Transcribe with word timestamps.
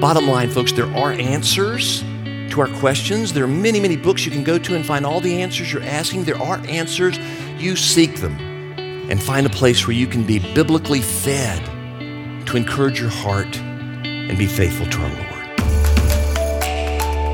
Bottom 0.00 0.26
line, 0.28 0.48
folks, 0.48 0.72
there 0.72 0.90
are 0.96 1.12
answers 1.12 2.00
to 2.00 2.60
our 2.62 2.68
questions. 2.78 3.34
There 3.34 3.44
are 3.44 3.46
many, 3.46 3.78
many 3.80 3.96
books 3.98 4.24
you 4.24 4.30
can 4.30 4.42
go 4.42 4.58
to 4.58 4.74
and 4.74 4.86
find 4.86 5.04
all 5.04 5.20
the 5.20 5.42
answers 5.42 5.70
you're 5.70 5.82
asking. 5.82 6.24
There 6.24 6.40
are 6.40 6.56
answers. 6.66 7.18
You 7.58 7.76
seek 7.76 8.16
them 8.16 8.34
and 8.78 9.22
find 9.22 9.46
a 9.46 9.50
place 9.50 9.86
where 9.86 9.94
you 9.94 10.06
can 10.06 10.24
be 10.24 10.38
biblically 10.54 11.02
fed 11.02 11.62
to 12.46 12.56
encourage 12.56 12.98
your 12.98 13.10
heart 13.10 13.54
and 13.58 14.38
be 14.38 14.46
faithful 14.46 14.86
to 14.86 14.98
our 15.02 15.10
Lord. 15.10 15.28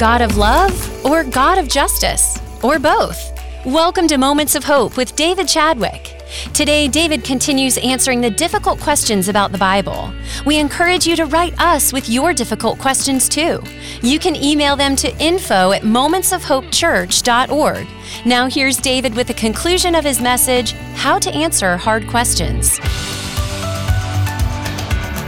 God 0.00 0.20
of 0.20 0.36
love 0.36 1.06
or 1.06 1.22
God 1.22 1.58
of 1.58 1.68
justice? 1.68 2.36
Or 2.64 2.80
both? 2.80 3.32
Welcome 3.64 4.08
to 4.08 4.18
Moments 4.18 4.56
of 4.56 4.64
Hope 4.64 4.96
with 4.96 5.14
David 5.14 5.46
Chadwick. 5.46 6.15
Today, 6.52 6.88
David 6.88 7.22
continues 7.24 7.78
answering 7.78 8.20
the 8.20 8.30
difficult 8.30 8.78
questions 8.80 9.28
about 9.28 9.52
the 9.52 9.58
Bible. 9.58 10.12
We 10.44 10.58
encourage 10.58 11.06
you 11.06 11.14
to 11.16 11.26
write 11.26 11.58
us 11.60 11.92
with 11.92 12.08
your 12.08 12.32
difficult 12.32 12.78
questions 12.78 13.28
too. 13.28 13.62
You 14.02 14.18
can 14.18 14.34
email 14.36 14.76
them 14.76 14.96
to 14.96 15.16
info 15.18 15.72
at 15.72 15.82
momentsofhopechurch.org. 15.82 17.86
Now, 18.24 18.48
here's 18.48 18.76
David 18.76 19.14
with 19.14 19.26
the 19.28 19.34
conclusion 19.34 19.94
of 19.94 20.04
his 20.04 20.20
message 20.20 20.72
How 20.94 21.18
to 21.18 21.30
Answer 21.30 21.76
Hard 21.76 22.08
Questions. 22.08 22.78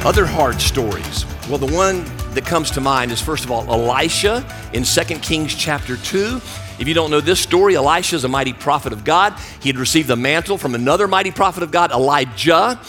Other 0.04 0.26
hard 0.26 0.60
stories. 0.60 1.26
Well, 1.48 1.58
the 1.58 1.72
one 1.74 2.04
that 2.38 2.46
comes 2.46 2.70
to 2.70 2.80
mind 2.80 3.10
is 3.10 3.20
first 3.20 3.42
of 3.42 3.50
all 3.50 3.68
Elisha 3.68 4.46
in 4.72 4.84
2 4.84 5.02
Kings 5.18 5.52
chapter 5.52 5.96
2. 5.96 6.36
If 6.78 6.86
you 6.86 6.94
don't 6.94 7.10
know 7.10 7.20
this 7.20 7.40
story, 7.40 7.74
Elisha 7.74 8.14
is 8.14 8.22
a 8.22 8.28
mighty 8.28 8.52
prophet 8.52 8.92
of 8.92 9.02
God. 9.04 9.34
He 9.60 9.68
had 9.68 9.76
received 9.76 10.06
the 10.06 10.14
mantle 10.14 10.56
from 10.56 10.76
another 10.76 11.08
mighty 11.08 11.32
prophet 11.32 11.64
of 11.64 11.72
God, 11.72 11.90
Elijah. 11.90 12.80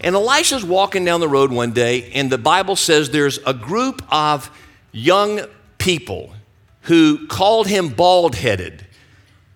And 0.00 0.14
Elisha's 0.14 0.62
walking 0.62 1.06
down 1.06 1.20
the 1.20 1.28
road 1.28 1.50
one 1.50 1.72
day, 1.72 2.12
and 2.12 2.30
the 2.30 2.36
Bible 2.36 2.76
says 2.76 3.08
there's 3.08 3.38
a 3.46 3.54
group 3.54 4.02
of 4.12 4.50
young 4.92 5.40
people 5.78 6.34
who 6.82 7.26
called 7.28 7.68
him 7.68 7.88
bald 7.88 8.34
headed. 8.34 8.86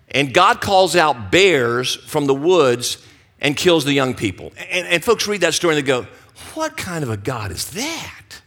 And 0.09 0.33
God 0.33 0.61
calls 0.61 0.95
out 0.95 1.31
bears 1.31 1.93
from 1.93 2.25
the 2.25 2.33
woods 2.33 3.05
and 3.39 3.55
kills 3.55 3.85
the 3.85 3.93
young 3.93 4.15
people. 4.15 4.51
And, 4.71 4.87
and, 4.87 5.03
folks 5.03 5.27
read 5.27 5.41
that 5.41 5.53
story 5.53 5.75
and 5.77 5.85
they 5.85 5.87
go, 5.87 6.07
What 6.55 6.75
kind 6.75 7.03
of 7.03 7.11
a 7.11 7.17
God 7.17 7.51
is 7.51 7.69
that? 7.71 8.41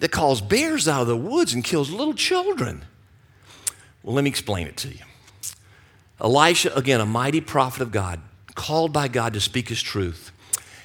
That 0.00 0.10
calls 0.10 0.40
bears 0.40 0.88
out 0.88 1.02
of 1.02 1.08
the 1.08 1.16
woods 1.16 1.54
and 1.54 1.62
kills 1.62 1.90
little 1.90 2.14
children. 2.14 2.84
Well, 4.02 4.14
let 4.14 4.24
me 4.24 4.30
explain 4.30 4.66
it 4.66 4.76
to 4.78 4.88
you. 4.88 5.04
Elisha, 6.20 6.74
again, 6.74 7.00
a 7.00 7.06
mighty 7.06 7.40
prophet 7.40 7.82
of 7.82 7.92
God, 7.92 8.20
called 8.54 8.92
by 8.92 9.08
God 9.08 9.32
to 9.34 9.40
speak 9.40 9.68
his 9.68 9.82
truth. 9.82 10.32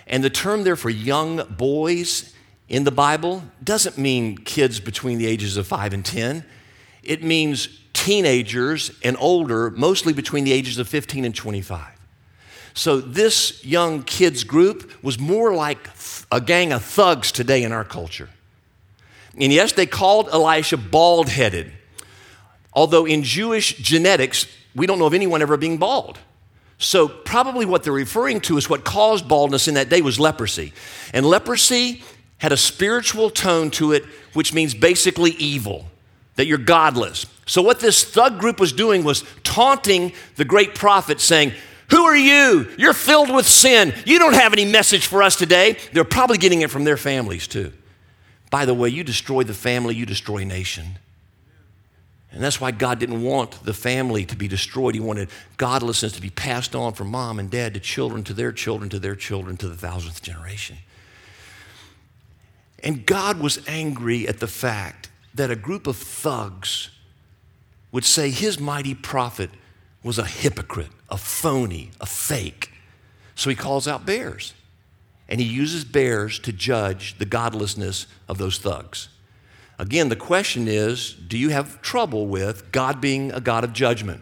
And 0.07 0.23
the 0.23 0.29
term 0.29 0.63
there 0.63 0.75
for 0.75 0.89
young 0.89 1.43
boys 1.57 2.33
in 2.69 2.83
the 2.83 2.91
Bible 2.91 3.43
doesn't 3.63 3.97
mean 3.97 4.37
kids 4.37 4.79
between 4.79 5.17
the 5.17 5.25
ages 5.25 5.57
of 5.57 5.67
5 5.67 5.93
and 5.93 6.05
10. 6.05 6.45
It 7.03 7.23
means 7.23 7.67
teenagers 7.93 8.91
and 9.03 9.15
older, 9.19 9.71
mostly 9.71 10.13
between 10.13 10.43
the 10.43 10.51
ages 10.51 10.77
of 10.77 10.87
15 10.87 11.25
and 11.25 11.35
25. 11.35 11.87
So 12.73 12.99
this 12.99 13.63
young 13.63 14.03
kids 14.03 14.43
group 14.43 14.91
was 15.01 15.17
more 15.17 15.55
like 15.55 15.89
a 16.31 16.41
gang 16.41 16.73
of 16.73 16.83
thugs 16.83 17.31
today 17.31 17.63
in 17.63 17.71
our 17.71 17.85
culture. 17.85 18.29
And 19.39 19.51
yes, 19.51 19.73
they 19.73 19.85
called 19.85 20.29
Elisha 20.29 20.77
bald 20.77 21.29
headed. 21.29 21.71
Although 22.73 23.05
in 23.05 23.23
Jewish 23.23 23.77
genetics, 23.77 24.47
we 24.75 24.85
don't 24.85 24.99
know 24.99 25.05
of 25.05 25.13
anyone 25.13 25.41
ever 25.41 25.57
being 25.57 25.77
bald. 25.77 26.19
So, 26.77 27.07
probably 27.07 27.65
what 27.65 27.83
they're 27.83 27.93
referring 27.93 28.41
to 28.41 28.57
is 28.57 28.69
what 28.69 28.83
caused 28.83 29.29
baldness 29.29 29.69
in 29.69 29.75
that 29.75 29.89
day 29.89 30.01
was 30.01 30.19
leprosy. 30.19 30.73
And 31.13 31.25
leprosy 31.25 32.03
had 32.37 32.51
a 32.51 32.57
spiritual 32.57 33.29
tone 33.29 33.71
to 33.71 33.93
it, 33.93 34.03
which 34.33 34.53
means 34.53 34.73
basically 34.73 35.31
evil, 35.31 35.85
that 36.35 36.47
you're 36.47 36.57
godless. 36.57 37.25
So, 37.45 37.61
what 37.61 37.79
this 37.79 38.03
thug 38.03 38.39
group 38.39 38.59
was 38.59 38.73
doing 38.73 39.05
was 39.05 39.23
taunting 39.43 40.11
the 40.35 40.43
great 40.43 40.75
prophet, 40.75 41.21
saying, 41.21 41.53
Who 41.91 42.03
are 42.03 42.15
you? 42.15 42.69
You're 42.77 42.93
filled 42.93 43.33
with 43.33 43.47
sin. 43.47 43.93
You 44.05 44.19
don't 44.19 44.33
have 44.33 44.51
any 44.51 44.65
message 44.65 45.07
for 45.07 45.23
us 45.23 45.37
today. 45.37 45.77
They're 45.93 46.03
probably 46.03 46.37
getting 46.37 46.61
it 46.61 46.71
from 46.71 46.83
their 46.83 46.97
families, 46.97 47.47
too. 47.47 47.71
By 48.55 48.63
the 48.63 48.73
way, 48.73 48.87
you 48.87 49.03
destroy 49.03 49.43
the 49.43 49.53
family, 49.53 49.95
you 49.95 50.05
destroy 50.05 50.45
nation. 50.45 50.97
And 52.31 52.41
that's 52.41 52.61
why 52.61 52.71
God 52.71 52.99
didn't 52.99 53.21
want 53.21 53.61
the 53.65 53.73
family 53.73 54.23
to 54.27 54.35
be 54.37 54.47
destroyed. 54.47 54.95
He 54.95 55.01
wanted 55.01 55.27
godlessness 55.57 56.13
to 56.13 56.21
be 56.21 56.29
passed 56.29 56.73
on 56.73 56.93
from 56.93 57.09
mom 57.09 57.37
and 57.37 57.51
dad 57.51 57.73
to 57.73 57.81
children, 57.81 58.23
to 58.23 58.33
their 58.33 58.53
children, 58.53 58.89
to 58.91 58.97
their 58.97 59.13
children, 59.13 59.57
to 59.57 59.67
the 59.67 59.75
thousandth 59.75 60.21
generation. 60.21 60.77
And 62.81 63.05
God 63.05 63.41
was 63.41 63.59
angry 63.67 64.25
at 64.25 64.39
the 64.39 64.47
fact 64.47 65.09
that 65.33 65.51
a 65.51 65.57
group 65.57 65.85
of 65.85 65.97
thugs 65.97 66.91
would 67.91 68.05
say 68.05 68.29
his 68.29 68.57
mighty 68.57 68.95
prophet 68.95 69.49
was 70.01 70.17
a 70.17 70.25
hypocrite, 70.25 70.91
a 71.09 71.17
phony, 71.17 71.91
a 71.99 72.05
fake. 72.05 72.71
So 73.35 73.49
he 73.49 73.55
calls 73.57 73.85
out 73.85 74.05
bears. 74.05 74.53
And 75.27 75.39
he 75.39 75.47
uses 75.47 75.83
bears 75.83 76.39
to 76.39 76.53
judge 76.53 77.17
the 77.17 77.25
godlessness 77.25 78.07
of 78.27 78.37
those 78.37 78.57
thugs. 78.57 79.09
Again, 79.77 80.09
the 80.09 80.15
question 80.15 80.67
is 80.67 81.13
do 81.13 81.37
you 81.37 81.49
have 81.49 81.81
trouble 81.81 82.27
with 82.27 82.71
God 82.71 83.01
being 83.01 83.31
a 83.31 83.41
God 83.41 83.63
of 83.63 83.73
judgment? 83.73 84.21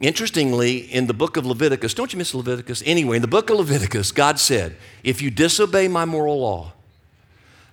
Interestingly, 0.00 0.78
in 0.78 1.06
the 1.06 1.14
book 1.14 1.36
of 1.36 1.46
Leviticus, 1.46 1.94
don't 1.94 2.12
you 2.12 2.18
miss 2.18 2.34
Leviticus? 2.34 2.82
Anyway, 2.84 3.16
in 3.16 3.22
the 3.22 3.28
book 3.28 3.48
of 3.48 3.58
Leviticus, 3.58 4.10
God 4.10 4.40
said, 4.40 4.76
If 5.04 5.22
you 5.22 5.30
disobey 5.30 5.86
my 5.86 6.04
moral 6.04 6.40
law, 6.40 6.72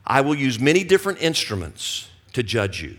I 0.05 0.21
will 0.21 0.35
use 0.35 0.59
many 0.59 0.83
different 0.83 1.21
instruments 1.21 2.09
to 2.33 2.43
judge 2.43 2.81
you. 2.81 2.97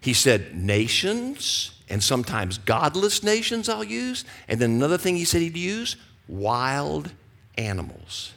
He 0.00 0.12
said, 0.12 0.54
Nations, 0.54 1.72
and 1.88 2.02
sometimes 2.02 2.58
godless 2.58 3.22
nations 3.22 3.70
I'll 3.70 3.84
use. 3.84 4.26
And 4.48 4.60
then 4.60 4.72
another 4.72 4.98
thing 4.98 5.16
he 5.16 5.24
said 5.24 5.40
he'd 5.40 5.56
use 5.56 5.96
wild 6.28 7.10
animals 7.56 8.32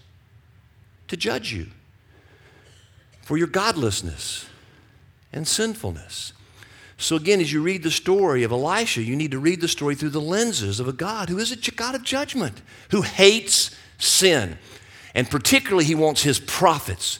to 1.11 1.17
judge 1.17 1.51
you 1.51 1.67
for 3.21 3.37
your 3.37 3.47
godlessness 3.47 4.45
and 5.33 5.45
sinfulness. 5.45 6.31
So, 6.95 7.17
again, 7.17 7.41
as 7.41 7.51
you 7.51 7.61
read 7.61 7.83
the 7.83 7.91
story 7.91 8.43
of 8.43 8.53
Elisha, 8.53 9.03
you 9.03 9.17
need 9.17 9.31
to 9.31 9.39
read 9.39 9.59
the 9.59 9.67
story 9.67 9.93
through 9.93 10.11
the 10.11 10.21
lenses 10.21 10.79
of 10.79 10.87
a 10.87 10.93
God 10.93 11.27
who 11.27 11.37
is 11.37 11.51
a 11.51 11.71
God 11.71 11.95
of 11.95 12.03
judgment, 12.03 12.61
who 12.91 13.01
hates 13.01 13.75
sin. 13.97 14.57
And 15.13 15.29
particularly, 15.29 15.83
he 15.83 15.95
wants 15.95 16.23
his 16.23 16.39
prophets, 16.39 17.19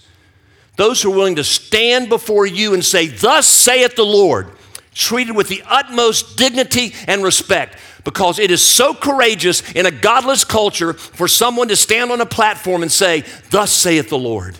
those 0.78 1.02
who 1.02 1.12
are 1.12 1.18
willing 1.18 1.36
to 1.36 1.44
stand 1.44 2.08
before 2.08 2.46
you 2.46 2.74
and 2.74 2.86
say, 2.86 3.08
Thus 3.08 3.46
saith 3.46 3.98
the 3.98 4.06
Lord, 4.06 4.52
treated 4.94 5.36
with 5.36 5.50
the 5.50 5.64
utmost 5.68 6.38
dignity 6.38 6.94
and 7.08 7.26
respect. 7.26 7.76
Because 8.04 8.40
it 8.40 8.52
is 8.52 8.64
so 8.64 8.94
courageous 8.94 9.72
in 9.74 9.86
a 9.86 9.92
godless 9.92 10.44
culture 10.44 10.94
for 10.94 11.28
someone 11.28 11.68
to 11.68 11.76
stand 11.76 12.12
on 12.12 12.20
a 12.22 12.26
platform 12.26 12.82
and 12.82 12.92
say, 12.92 13.24
Thus 13.52 13.72
saith 13.72 14.10
the 14.10 14.18
Lord, 14.18 14.58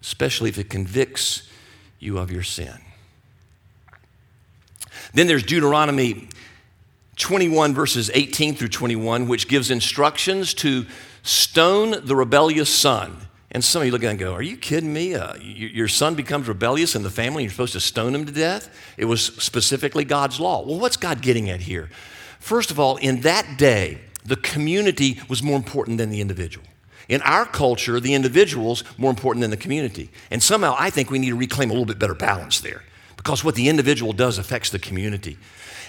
especially 0.00 0.48
if 0.48 0.58
it 0.58 0.70
convicts 0.70 1.48
you 1.98 2.18
of 2.18 2.30
your 2.30 2.42
sin. 2.42 2.74
Then 5.12 5.26
there's 5.26 5.42
Deuteronomy 5.42 6.28
21, 7.16 7.74
verses 7.74 8.10
18 8.14 8.54
through 8.54 8.68
21, 8.68 9.28
which 9.28 9.48
gives 9.48 9.70
instructions 9.70 10.54
to 10.54 10.86
stone 11.22 12.06
the 12.06 12.16
rebellious 12.16 12.70
son. 12.72 13.27
And 13.50 13.64
some 13.64 13.80
of 13.80 13.86
you 13.86 13.92
look 13.92 14.02
at 14.04 14.10
and 14.10 14.18
go, 14.18 14.34
Are 14.34 14.42
you 14.42 14.56
kidding 14.56 14.92
me? 14.92 15.14
Uh, 15.14 15.34
your 15.36 15.88
son 15.88 16.14
becomes 16.14 16.48
rebellious 16.48 16.94
in 16.94 17.02
the 17.02 17.10
family, 17.10 17.42
and 17.42 17.50
you're 17.50 17.52
supposed 17.52 17.72
to 17.72 17.80
stone 17.80 18.14
him 18.14 18.26
to 18.26 18.32
death? 18.32 18.68
It 18.96 19.06
was 19.06 19.22
specifically 19.22 20.04
God's 20.04 20.38
law. 20.38 20.64
Well, 20.64 20.78
what's 20.78 20.96
God 20.96 21.22
getting 21.22 21.48
at 21.48 21.60
here? 21.60 21.88
First 22.40 22.70
of 22.70 22.78
all, 22.78 22.96
in 22.96 23.22
that 23.22 23.58
day, 23.58 24.00
the 24.24 24.36
community 24.36 25.20
was 25.28 25.42
more 25.42 25.56
important 25.56 25.98
than 25.98 26.10
the 26.10 26.20
individual. 26.20 26.66
In 27.08 27.22
our 27.22 27.46
culture, 27.46 28.00
the 28.00 28.12
individual's 28.12 28.84
more 28.98 29.10
important 29.10 29.40
than 29.40 29.50
the 29.50 29.56
community. 29.56 30.10
And 30.30 30.42
somehow 30.42 30.74
I 30.78 30.90
think 30.90 31.10
we 31.10 31.18
need 31.18 31.30
to 31.30 31.36
reclaim 31.36 31.70
a 31.70 31.72
little 31.72 31.86
bit 31.86 31.98
better 31.98 32.14
balance 32.14 32.60
there 32.60 32.82
because 33.16 33.42
what 33.42 33.54
the 33.54 33.68
individual 33.68 34.12
does 34.12 34.36
affects 34.36 34.70
the 34.70 34.78
community. 34.78 35.38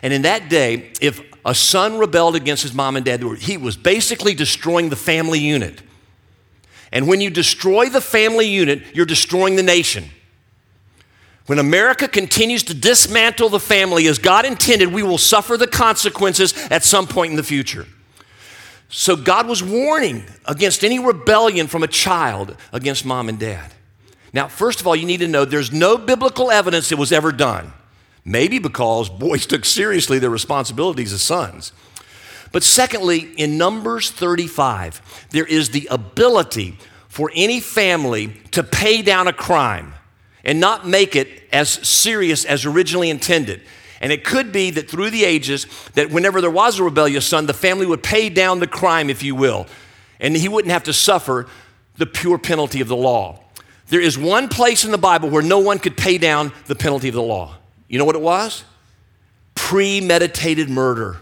And 0.02 0.14
in 0.14 0.22
that 0.22 0.50
day, 0.50 0.92
if 1.02 1.22
a 1.46 1.54
son 1.54 1.98
rebelled 1.98 2.36
against 2.38 2.64
his 2.64 2.74
mom 2.74 2.96
and 2.96 3.06
dad, 3.06 3.22
he 3.22 3.58
was 3.58 3.76
basically 3.76 4.34
destroying 4.34 4.90
the 4.90 4.96
family 4.96 5.40
unit. 5.40 5.82
And 6.92 7.08
when 7.08 7.22
you 7.22 7.30
destroy 7.30 7.90
the 7.90 8.02
family 8.02 8.48
unit, 8.48 8.84
you're 8.94 9.06
destroying 9.06 9.56
the 9.56 9.64
nation. 9.64 10.06
When 11.46 11.60
America 11.60 12.08
continues 12.08 12.64
to 12.64 12.74
dismantle 12.74 13.50
the 13.50 13.60
family 13.60 14.08
as 14.08 14.20
God 14.20 14.46
intended, 14.46 14.94
we 14.94 15.02
will 15.02 15.18
suffer 15.18 15.58
the 15.58 15.68
consequences 15.68 16.54
at 16.70 16.84
some 16.84 17.08
point 17.08 17.32
in 17.32 17.38
the 17.38 17.44
future. 17.44 17.88
So 18.90 19.16
God 19.16 19.48
was 19.48 19.64
warning 19.64 20.26
against 20.46 20.84
any 20.84 21.00
rebellion 21.00 21.68
from 21.68 21.84
a 21.84 21.88
child 21.88 22.56
against 22.74 23.06
mom 23.06 23.30
and 23.30 23.40
dad. 23.40 23.74
Now, 24.34 24.48
first 24.48 24.80
of 24.80 24.88
all, 24.88 24.96
you 24.96 25.06
need 25.06 25.22
to 25.22 25.28
know 25.28 25.46
there's 25.46 25.72
no 25.72 25.98
biblical 25.98 26.52
evidence 26.52 26.92
it 26.92 26.98
was 26.98 27.12
ever 27.12 27.32
done. 27.32 27.74
Maybe 28.26 28.60
because 28.60 29.10
boys 29.10 29.46
took 29.48 29.66
seriously 29.66 30.20
their 30.20 30.30
responsibilities 30.30 31.14
as 31.14 31.22
sons. 31.22 31.72
But 32.52 32.64
secondly, 32.64 33.32
in 33.38 33.58
Numbers 33.58 34.12
35, 34.12 35.28
there 35.30 35.46
is 35.46 35.70
the 35.70 35.88
ability 35.92 36.78
for 37.08 37.32
any 37.36 37.60
family 37.60 38.34
to 38.52 38.64
pay 38.64 39.02
down 39.02 39.28
a 39.28 39.34
crime. 39.34 39.94
and 40.44 40.60
not 40.60 40.88
make 40.88 41.16
it 41.16 41.44
as 41.52 41.70
serious 41.70 42.46
as 42.46 42.66
originally 42.66 43.10
intended. 43.10 43.62
And 44.02 44.12
it 44.12 44.24
could 44.24 44.52
be 44.52 44.72
that 44.72 44.90
through 44.90 45.10
the 45.10 45.26
ages, 45.26 45.68
that 45.96 46.10
whenever 46.12 46.40
there 46.40 46.50
was 46.50 46.80
a 46.80 46.84
rebellious 46.84 47.26
son, 47.28 47.46
the 47.46 47.54
family 47.54 47.86
would 47.86 48.02
pay 48.02 48.30
down 48.30 48.60
the 48.60 48.68
crime, 48.68 49.10
if 49.10 49.22
you 49.22 49.36
will, 49.36 49.68
and 50.20 50.36
he 50.36 50.48
wouldn't 50.48 50.72
have 50.72 50.86
to 50.86 50.94
suffer 50.94 51.48
the 51.98 52.06
pure 52.06 52.38
penalty 52.38 52.80
of 52.80 52.88
the 52.88 52.96
law. 52.96 53.44
There 53.88 54.00
is 54.00 54.18
one 54.18 54.48
place 54.48 54.86
in 54.86 54.92
the 54.92 54.98
Bible 54.98 55.30
where 55.30 55.44
no 55.44 55.60
one 55.60 55.80
could 55.80 55.98
pay 55.98 56.18
down 56.18 56.54
the 56.68 56.76
penalty 56.76 57.10
of 57.10 57.16
the 57.16 57.22
law. 57.22 57.58
You 57.90 57.98
know 57.98 58.06
what 58.06 58.16
it 58.16 58.22
was? 58.22 58.64
Premeditated 59.56 60.70
murder. 60.70 61.18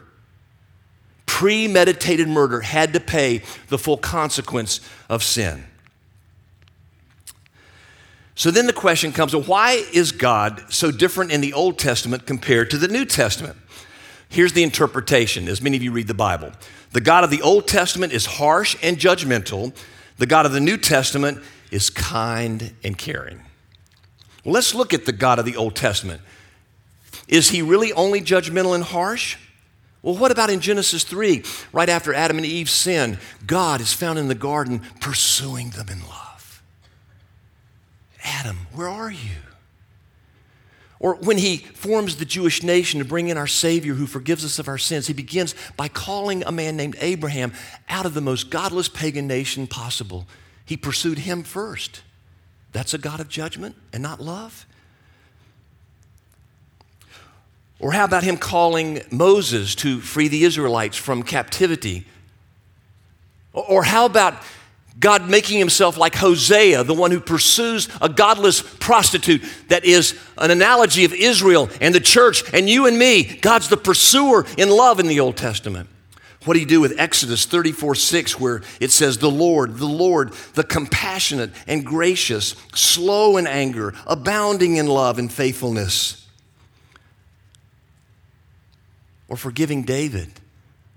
Premeditated 1.38 2.28
murder 2.28 2.62
had 2.62 2.94
to 2.94 3.00
pay 3.00 3.44
the 3.68 3.78
full 3.78 3.98
consequence 3.98 4.82
of 5.08 5.22
sin. 5.22 5.66
So 8.34 8.50
then 8.50 8.66
the 8.66 8.74
question 8.74 9.12
comes 9.12 9.36
why 9.36 9.86
is 9.94 10.12
God 10.12 10.64
so 10.74 10.90
different 10.90 11.32
in 11.32 11.42
the 11.42 11.54
Old 11.54 11.78
Testament 11.78 12.26
compared 12.26 12.72
to 12.72 12.78
the 12.80 12.88
New 12.88 13.06
Testament? 13.06 13.56
Here's 14.30 14.54
the 14.54 14.64
interpretation, 14.64 15.48
as 15.48 15.62
many 15.62 15.78
of 15.78 15.84
you 15.84 15.92
read 15.92 16.08
the 16.08 16.16
Bible. 16.16 16.54
The 16.94 17.02
God 17.02 17.24
of 17.24 17.30
the 17.30 17.44
Old 17.44 17.68
Testament 17.68 18.14
is 18.14 18.26
harsh 18.26 18.76
and 18.82 18.98
judgmental, 18.98 19.76
the 20.18 20.26
God 20.26 20.48
of 20.48 20.54
the 20.54 20.60
New 20.60 20.78
Testament 20.78 21.44
is 21.70 21.92
kind 21.92 22.74
and 22.84 22.98
caring. 22.98 23.44
Well, 24.44 24.56
let's 24.56 24.74
look 24.74 24.92
at 24.92 25.06
the 25.06 25.12
God 25.12 25.38
of 25.38 25.46
the 25.46 25.56
Old 25.56 25.76
Testament. 25.76 26.20
Is 27.28 27.52
he 27.52 27.62
really 27.62 27.94
only 27.94 28.22
judgmental 28.22 28.74
and 28.74 28.84
harsh? 28.84 29.38
Well, 30.08 30.16
what 30.16 30.32
about 30.32 30.50
in 30.50 30.62
Genesis 30.62 31.04
3, 31.04 31.44
right 31.74 31.90
after 31.90 32.14
Adam 32.14 32.38
and 32.38 32.46
Eve 32.46 32.70
sin? 32.70 33.18
God 33.46 33.82
is 33.82 33.92
found 33.92 34.18
in 34.18 34.30
the 34.30 34.36
garden 34.36 34.80
pursuing 35.02 35.72
them 35.72 35.90
in 35.90 36.00
love. 36.00 36.64
Adam, 38.24 38.68
where 38.74 38.88
are 38.88 39.12
you? 39.12 39.36
Or 41.02 41.16
when 41.16 41.38
he 41.38 41.58
forms 41.58 42.16
the 42.16 42.24
Jewish 42.24 42.64
nation 42.64 43.00
to 43.00 43.06
bring 43.06 43.28
in 43.28 43.36
our 43.36 43.48
Savior 43.48 43.96
who 43.96 44.08
forgives 44.08 44.46
us 44.46 44.60
of 44.60 44.70
our 44.70 44.78
sins, 44.78 45.08
he 45.08 45.14
begins 45.14 45.54
by 45.76 45.90
calling 45.90 46.42
a 46.46 46.54
man 46.54 46.78
named 46.78 46.96
Abraham 47.02 47.52
out 47.90 48.06
of 48.06 48.14
the 48.14 48.22
most 48.22 48.50
godless 48.50 48.88
pagan 48.88 49.28
nation 49.28 49.68
possible. 49.68 50.26
He 50.64 50.78
pursued 50.78 51.20
him 51.20 51.44
first. 51.44 52.02
That's 52.72 52.94
a 52.94 52.98
God 52.98 53.20
of 53.20 53.28
judgment 53.28 53.76
and 53.92 54.04
not 54.04 54.22
love. 54.22 54.68
Or 57.80 57.92
how 57.92 58.06
about 58.06 58.24
him 58.24 58.38
calling 58.38 59.02
Moses 59.12 59.76
to 59.76 60.00
free 60.00 60.28
the 60.28 60.44
Israelites 60.44 60.98
from 60.98 61.24
captivity? 61.24 62.06
Or 63.54 63.84
how 63.84 64.06
about 64.06 64.42
God 65.00 65.30
making 65.30 65.60
himself 65.60 65.96
like 65.98 66.16
Hosea, 66.16 66.84
the 66.84 66.94
one 66.94 67.12
who 67.12 67.20
pursues 67.20 67.88
a 68.02 68.10
godless 68.10 68.62
prostitute 68.62 69.44
that 69.68 69.86
is 69.86 70.20
an 70.38 70.50
analogy 70.50 71.06
of 71.06 71.14
Israel 71.14 71.70
and 71.80 71.94
the 71.94 72.00
church 72.00 72.44
and 72.52 72.68
you 72.68 72.88
and 72.88 72.98
me. 72.98 73.24
God's 73.24 73.70
the 73.70 73.78
pursuer 73.78 74.46
in 74.58 74.70
love 74.70 75.00
in 75.00 75.08
the 75.08 75.20
Old 75.20 75.38
Testament. 75.38 75.90
What 76.46 76.54
do 76.54 76.62
you 76.62 76.66
do 76.66 76.82
with 76.82 76.98
Exodus 76.98 77.46
34 77.46 77.94
6, 77.96 78.40
where 78.40 78.62
it 78.80 78.92
says, 78.92 79.18
The 79.18 79.30
Lord, 79.30 79.78
the 79.78 79.86
Lord, 79.86 80.32
the 80.54 80.64
compassionate 80.64 81.52
and 81.68 81.86
gracious, 81.86 82.56
slow 82.74 83.38
in 83.38 83.46
anger, 83.46 83.94
abounding 84.08 84.78
in 84.78 84.88
love 84.88 85.20
and 85.20 85.32
faithfulness? 85.32 86.27
Or 89.28 89.38
forgiving 89.38 89.84
David 89.84 90.32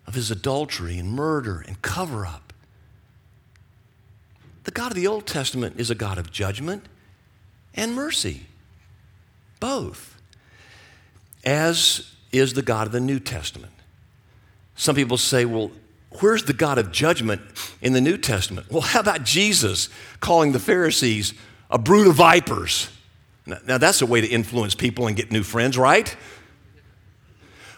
of 0.06 0.15
his 0.15 0.31
adultery 0.31 0.99
and 0.99 1.12
murder 1.12 1.65
and 1.67 1.81
cover 1.82 2.27
up 2.27 2.50
the 4.65 4.71
God 4.71 4.93
of 4.93 4.94
the 4.94 5.06
Old 5.06 5.27
Testament 5.27 5.81
is 5.81 5.91
a 5.91 5.94
God 5.94 6.19
of 6.19 6.31
judgment 6.31 6.85
and 7.75 7.94
mercy, 7.94 8.47
both, 9.59 10.17
as 11.44 12.15
is 12.31 12.55
the 12.55 12.62
God 12.62 12.87
of 12.87 12.93
the 12.93 13.00
New 13.00 13.19
Testament. 13.19 13.73
Some 14.76 14.94
people 14.94 15.17
say, 15.17 15.44
well, 15.44 15.71
where's 16.21 16.44
the 16.44 16.53
God 16.53 16.79
of 16.79 16.93
judgment 16.93 17.41
in 17.81 17.93
the 17.93 18.00
New 18.00 18.17
Testament? 18.17 18.71
Well, 18.71 18.83
how 18.83 19.00
about 19.00 19.25
Jesus 19.25 19.88
calling 20.21 20.53
the 20.53 20.61
Pharisees 20.61 21.35
a 21.71 21.79
brood 21.79 22.06
of 22.06 22.15
vipers? 22.15 22.91
Now, 23.47 23.59
now 23.67 23.79
that's 23.79 24.03
a 24.03 24.06
way 24.06 24.21
to 24.21 24.26
influence 24.26 24.75
people 24.75 25.06
and 25.06 25.17
get 25.17 25.33
new 25.33 25.43
friends, 25.43 25.79
right? 25.79 26.15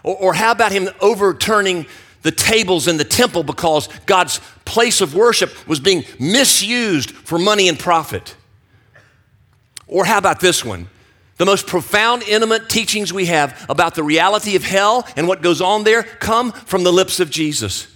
Or, 0.03 0.17
or 0.17 0.35
how 0.35 0.53
about 0.53 0.73
him 0.73 0.89
overturning 1.01 1.87
the 2.23 2.31
tables 2.31 2.89
in 2.89 2.97
the 2.97 3.05
temple 3.05 3.43
because 3.43 3.89
God's 4.07 4.41
place 4.65 5.01
of 5.01 5.15
worship 5.15 5.69
was 5.69 5.81
being 5.81 6.05
misused 6.19 7.11
for 7.11 7.39
money 7.39 7.69
and 7.69 7.79
profit. 7.79 8.37
Or 9.87 10.05
how 10.05 10.19
about 10.19 10.41
this 10.41 10.65
one? 10.65 10.89
The 11.37 11.45
most 11.45 11.67
profound, 11.67 12.23
intimate 12.23 12.69
teachings 12.69 13.13
we 13.13 13.27
have 13.27 13.67
about 13.69 13.95
the 13.95 14.03
reality 14.03 14.55
of 14.55 14.63
hell 14.63 15.07
and 15.17 15.27
what 15.27 15.43
goes 15.43 15.61
on 15.61 15.85
there 15.85 16.05
come 16.05 16.53
from 16.53 16.85
the 16.85 16.93
lips 16.93 17.21
of 17.21 17.31
Jesus. 17.31 17.89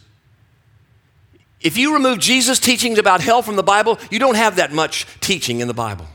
If 1.60 1.76
you 1.76 1.94
remove 1.94 2.18
Jesus' 2.18 2.58
teachings 2.58 2.98
about 2.98 3.20
hell 3.20 3.42
from 3.42 3.56
the 3.56 3.62
Bible, 3.62 3.98
you 4.10 4.18
don't 4.18 4.34
have 4.34 4.56
that 4.56 4.72
much 4.72 5.06
teaching 5.20 5.60
in 5.60 5.68
the 5.68 5.74
Bible. 5.74 6.06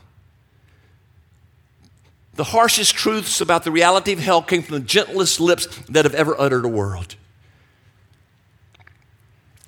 The 2.36 2.46
harshest 2.46 2.96
truths 2.96 3.42
about 3.42 3.64
the 3.64 3.72
reality 3.72 4.14
of 4.14 4.20
hell 4.20 4.42
came 4.42 4.64
from 4.64 4.76
the 4.80 4.86
gentlest 4.86 5.40
lips 5.40 5.68
that 5.90 6.06
have 6.06 6.16
ever 6.16 6.40
uttered 6.40 6.66
a 6.66 6.70
word. 6.70 7.16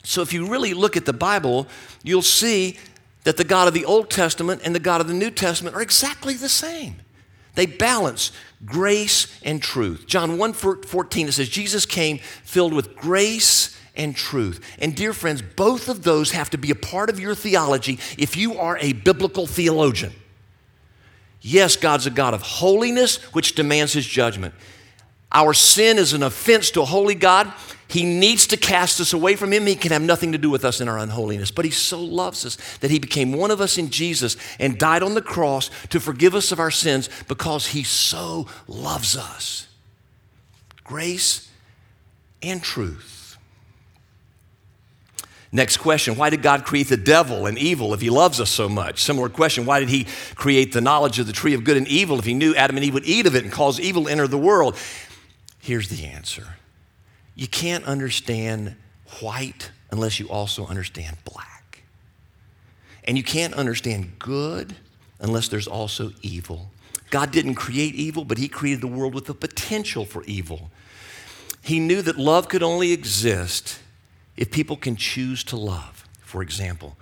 So 0.04 0.22
if 0.22 0.34
you 0.34 0.48
really 0.48 0.74
look 0.74 0.98
at 0.98 1.06
the 1.06 1.14
Bible, 1.14 1.68
you'll 2.04 2.22
see 2.22 2.78
that 3.24 3.38
the 3.38 3.44
God 3.44 3.68
of 3.68 3.74
the 3.74 3.86
Old 3.86 4.10
Testament 4.10 4.62
and 4.64 4.76
the 4.76 4.80
God 4.80 5.02
of 5.02 5.08
the 5.08 5.14
New 5.14 5.32
Testament 5.32 5.76
are 5.76 5.82
exactly 5.82 6.34
the 6.34 6.50
same. 6.50 6.98
They 7.56 7.66
balance 7.66 8.32
grace 8.66 9.40
and 9.44 9.62
truth. 9.62 10.06
John 10.08 10.38
1 10.38 10.54
14, 10.54 11.28
it 11.28 11.32
says, 11.34 11.50
Jesus 11.50 11.86
came 11.86 12.18
filled 12.18 12.74
with 12.74 12.96
grace 12.96 13.78
and 13.96 14.16
truth. 14.16 14.60
And 14.80 14.96
dear 14.96 15.14
friends, 15.14 15.42
both 15.42 15.88
of 15.88 16.04
those 16.04 16.32
have 16.32 16.50
to 16.52 16.58
be 16.58 16.72
a 16.72 16.76
part 16.76 17.10
of 17.10 17.20
your 17.20 17.36
theology 17.36 18.00
if 18.18 18.36
you 18.36 18.58
are 18.58 18.78
a 18.80 18.94
biblical 18.94 19.46
theologian. 19.46 20.14
Yes, 21.44 21.76
God's 21.76 22.08
a 22.08 22.10
God 22.10 22.34
of 22.34 22.42
holiness, 22.42 23.18
which 23.34 23.54
demands 23.54 23.94
his 23.94 24.08
judgment. 24.08 24.56
Our 25.32 25.54
sin 25.54 26.00
is 26.00 26.14
an 26.14 26.24
offense 26.24 26.72
to 26.72 26.82
a 26.82 26.86
holy 26.86 27.16
God, 27.16 27.54
he 27.94 28.06
needs 28.06 28.48
to 28.48 28.58
cast 28.58 29.00
us 29.00 29.14
away 29.14 29.36
from 29.36 29.54
Him. 29.54 29.68
He 29.68 29.76
can 29.76 29.92
have 29.92 30.02
nothing 30.02 30.32
to 30.32 30.40
do 30.40 30.50
with 30.50 30.66
us 30.66 30.82
in 30.82 30.90
our 30.90 30.98
unholiness. 30.98 31.52
But 31.52 31.66
He 31.66 31.70
so 31.70 32.00
loves 32.00 32.44
us 32.44 32.58
that 32.80 32.90
He 32.90 32.98
became 32.98 33.34
one 33.34 33.52
of 33.52 33.62
us 33.62 33.78
in 33.78 33.92
Jesus 33.92 34.36
and 34.60 34.80
died 34.80 35.04
on 35.04 35.14
the 35.14 35.22
cross 35.22 35.70
to 35.90 36.00
forgive 36.00 36.34
us 36.34 36.52
of 36.52 36.60
our 36.60 36.72
sins 36.72 37.08
because 37.28 37.68
He 37.68 37.84
so 37.84 38.48
loves 38.68 39.16
us. 39.16 39.68
Grace 40.84 41.52
and 42.42 42.64
truth. 42.64 43.23
Next 45.56 45.78
question 45.78 46.16
Why 46.16 46.32
did 46.32 46.42
God 46.42 46.66
create 46.66 46.90
the 46.90 46.98
devil 46.98 47.46
and 47.46 47.58
evil 47.60 47.94
if 47.94 48.02
He 48.02 48.10
loves 48.10 48.42
us 48.42 48.50
so 48.50 48.68
much? 48.68 49.02
Similar 49.02 49.30
question 49.30 49.66
Why 49.66 49.80
did 49.80 49.90
He 49.90 50.08
create 50.34 50.74
the 50.74 50.82
knowledge 50.82 51.20
of 51.20 51.28
the 51.28 51.34
tree 51.34 51.54
of 51.54 51.64
good 51.64 51.78
and 51.78 51.88
evil 51.88 52.18
if 52.18 52.26
He 52.26 52.34
knew 52.34 52.56
Adam 52.56 52.76
and 52.76 52.84
Eve 52.84 52.96
would 52.96 53.06
eat 53.06 53.28
of 53.28 53.36
it 53.36 53.44
and 53.44 53.54
cause 53.54 53.80
evil 53.80 54.06
to 54.06 54.10
enter 54.10 54.28
the 54.28 54.38
world? 54.38 54.76
Here's 55.60 55.88
the 55.88 56.06
answer 56.08 56.56
you 57.36 57.48
can't 57.48 57.86
understand 57.86 58.76
white 59.22 59.72
unless 59.92 60.20
you 60.20 60.28
also 60.28 60.66
understand 60.66 61.18
black. 61.24 61.84
And 63.06 63.16
you 63.16 63.24
can't 63.24 63.54
understand 63.54 64.18
good 64.18 64.76
unless 65.20 65.50
there's 65.50 65.68
also 65.68 66.14
evil. 66.24 66.72
God 67.12 67.32
didn't 67.32 67.56
create 67.56 67.94
evil, 67.94 68.26
but 68.26 68.40
He 68.40 68.48
created 68.48 68.82
the 68.82 68.88
world 68.88 69.14
with 69.14 69.26
the 69.26 69.36
potential 69.36 70.04
for 70.04 70.24
evil. 70.24 70.72
He 71.62 71.80
knew 71.80 72.02
that 72.02 72.18
love 72.18 72.50
could 72.50 72.64
only 72.64 72.92
exist 72.92 73.80
if 74.38 74.52
people 74.52 74.76
can 74.76 74.96
choose 74.96 75.44
to 75.46 75.58
love. 75.58 76.06
For 76.22 76.42
example, 76.42 76.98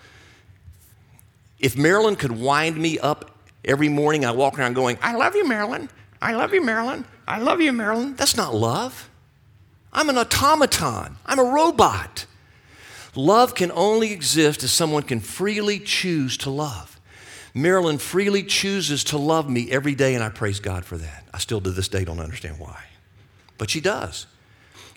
if 1.59 1.77
Marilyn 1.77 2.15
could 2.15 2.31
wind 2.31 2.77
me 2.77 2.99
up 2.99 3.31
every 3.63 3.89
morning, 3.89 4.25
I 4.25 4.31
walk 4.31 4.57
around 4.57 4.73
going, 4.73 4.97
I 5.01 5.15
love 5.15 5.35
you, 5.35 5.47
Marilyn. 5.47 5.89
I 6.21 6.33
love 6.33 6.53
you, 6.53 6.61
Marilyn. 6.61 7.05
I 7.27 7.39
love 7.39 7.61
you, 7.61 7.71
Marilyn. 7.71 8.15
That's 8.15 8.35
not 8.35 8.53
love. 8.53 9.09
I'm 9.93 10.09
an 10.09 10.17
automaton, 10.17 11.17
I'm 11.25 11.39
a 11.39 11.43
robot. 11.43 12.25
Love 13.13 13.55
can 13.55 13.71
only 13.73 14.13
exist 14.13 14.63
if 14.63 14.69
someone 14.69 15.03
can 15.03 15.19
freely 15.19 15.79
choose 15.79 16.37
to 16.37 16.49
love. 16.49 16.99
Marilyn 17.53 17.97
freely 17.97 18.43
chooses 18.43 19.03
to 19.05 19.17
love 19.17 19.49
me 19.49 19.69
every 19.69 19.95
day, 19.95 20.15
and 20.15 20.23
I 20.23 20.29
praise 20.29 20.61
God 20.61 20.85
for 20.85 20.97
that. 20.97 21.25
I 21.33 21.39
still 21.39 21.59
to 21.61 21.71
this 21.71 21.89
day 21.89 22.05
don't 22.05 22.21
understand 22.21 22.57
why, 22.57 22.85
but 23.57 23.69
she 23.69 23.81
does. 23.81 24.27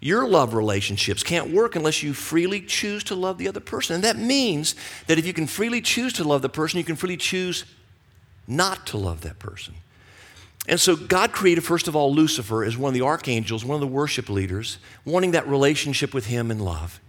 Your 0.04 0.28
love 0.28 0.52
relationships 0.52 1.22
can't 1.22 1.48
work 1.50 1.76
unless 1.76 2.02
you 2.02 2.12
freely 2.12 2.60
choose 2.60 3.02
to 3.04 3.14
love 3.14 3.38
the 3.38 3.48
other 3.48 3.58
person. 3.58 3.94
And 3.94 4.04
that 4.04 4.18
means 4.18 4.74
that 5.06 5.18
if 5.18 5.26
you 5.26 5.32
can 5.32 5.46
freely 5.46 5.80
choose 5.80 6.12
to 6.12 6.24
love 6.24 6.42
the 6.42 6.50
person, 6.50 6.76
you 6.76 6.84
can 6.84 6.94
freely 6.94 7.16
choose 7.16 7.64
not 8.46 8.86
to 8.88 8.98
love 8.98 9.22
that 9.22 9.38
person. 9.38 9.72
And 10.68 10.78
so 10.78 10.94
God 10.94 11.32
created, 11.32 11.64
first 11.64 11.88
of 11.88 11.96
all, 11.96 12.12
Lucifer 12.12 12.64
as 12.64 12.76
one 12.76 12.90
of 12.90 12.94
the 12.94 13.00
archangels, 13.00 13.64
one 13.64 13.76
of 13.76 13.80
the 13.80 13.86
worship 13.86 14.28
leaders, 14.28 14.76
wanting 15.06 15.30
that 15.30 15.48
relationship 15.48 16.12
with 16.12 16.26
him 16.26 16.50
in 16.50 16.58
love. 16.58 17.00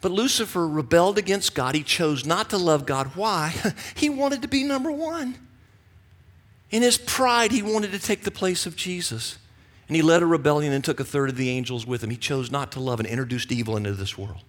But 0.00 0.12
Lucifer 0.12 0.68
rebelled 0.68 1.18
against 1.18 1.52
God. 1.52 1.74
He 1.74 1.82
chose 1.82 2.24
not 2.24 2.50
to 2.50 2.58
love 2.58 2.86
God. 2.86 3.16
Why? 3.16 3.56
he 3.96 4.08
wanted 4.08 4.42
to 4.42 4.48
be 4.48 4.62
number 4.62 4.92
one. 4.92 5.34
In 6.70 6.82
his 6.82 6.96
pride, 6.96 7.50
he 7.50 7.64
wanted 7.64 7.90
to 7.90 7.98
take 7.98 8.22
the 8.22 8.30
place 8.30 8.66
of 8.66 8.76
Jesus. 8.76 9.36
And 9.88 9.96
he 9.96 10.02
led 10.02 10.22
a 10.22 10.26
rebellion 10.26 10.72
and 10.72 10.84
took 10.84 10.98
a 10.98 11.04
third 11.04 11.30
of 11.30 11.36
the 11.36 11.48
angels 11.48 11.86
with 11.86 12.02
him. 12.02 12.10
He 12.10 12.16
chose 12.16 12.50
not 12.50 12.72
to 12.72 12.80
love 12.80 12.98
and 12.98 13.08
introduced 13.08 13.52
evil 13.52 13.76
into 13.76 13.92
this 13.92 14.18
world. 14.18 14.42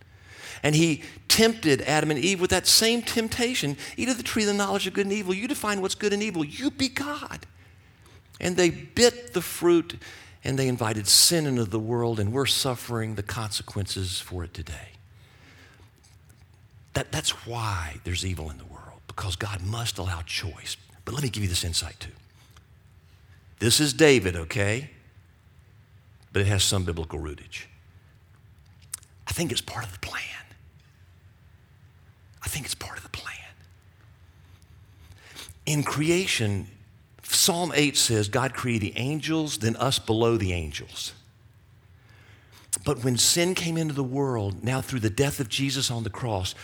And 0.64 0.76
he 0.76 1.04
tempted 1.28 1.82
Adam 1.82 2.10
and 2.10 2.20
Eve 2.20 2.42
with 2.42 2.50
that 2.50 2.66
same 2.66 3.04
temptation 3.04 3.78
eat 3.96 4.10
of 4.10 4.18
the 4.18 4.24
tree 4.24 4.44
of 4.44 4.48
the 4.48 4.54
knowledge 4.54 4.88
of 4.88 4.94
good 4.94 5.06
and 5.06 5.14
evil. 5.14 5.34
You 5.34 5.48
define 5.48 5.82
what's 5.82 5.94
good 5.94 6.14
and 6.14 6.24
evil. 6.24 6.44
You 6.44 6.72
be 6.72 6.90
God. 6.90 7.46
And 8.40 8.58
they 8.58 8.72
bit 8.72 9.34
the 9.34 9.42
fruit 9.42 10.02
and 10.44 10.58
they 10.58 10.68
invited 10.68 11.08
sin 11.08 11.46
into 11.46 11.66
the 11.66 11.80
world, 11.80 12.20
and 12.20 12.32
we're 12.32 12.46
suffering 12.46 13.16
the 13.16 13.24
consequences 13.24 14.20
for 14.20 14.46
it 14.46 14.54
today. 14.54 14.94
That, 16.94 17.12
that's 17.12 17.46
why 17.46 17.98
there's 18.06 18.26
evil 18.26 18.50
in 18.50 18.58
the 18.58 18.66
world, 18.66 19.02
because 19.08 19.36
God 19.36 19.62
must 19.62 19.98
allow 19.98 20.22
choice. 20.22 20.78
But 21.04 21.14
let 21.14 21.24
me 21.24 21.30
give 21.30 21.44
you 21.44 21.50
this 21.50 21.66
insight 21.66 22.00
too. 22.00 22.12
This 23.60 23.80
is 23.80 23.92
David, 23.92 24.36
okay? 24.36 24.92
But 26.34 26.42
it 26.42 26.48
has 26.48 26.64
some 26.64 26.84
biblical 26.84 27.20
rootage. 27.20 27.68
I 29.28 29.32
think 29.32 29.52
it's 29.52 29.62
part 29.62 29.86
of 29.86 29.92
the 29.92 30.00
plan. 30.00 30.24
I 32.44 32.48
think 32.48 32.66
it's 32.66 32.76
part 32.76 32.98
of 32.98 33.04
the 33.04 33.10
plan. 33.10 33.36
In 35.66 35.84
creation, 35.84 36.68
Psalm 37.24 37.72
8 37.76 37.98
says 37.98 38.30
God 38.30 38.54
created 38.54 38.94
the 38.94 38.98
angels, 38.98 39.58
then 39.58 39.76
us 39.76 40.00
below 40.00 40.38
the 40.38 40.54
angels. 40.54 41.14
But 42.86 43.04
when 43.04 43.18
sin 43.18 43.54
came 43.54 43.78
into 43.78 43.94
the 43.94 44.04
world, 44.04 44.64
now 44.64 44.82
through 44.82 45.02
the 45.02 45.10
death 45.10 45.40
of 45.40 45.50
Jesus 45.50 45.92
on 45.92 46.04
the 46.04 46.10
cross, 46.10 46.56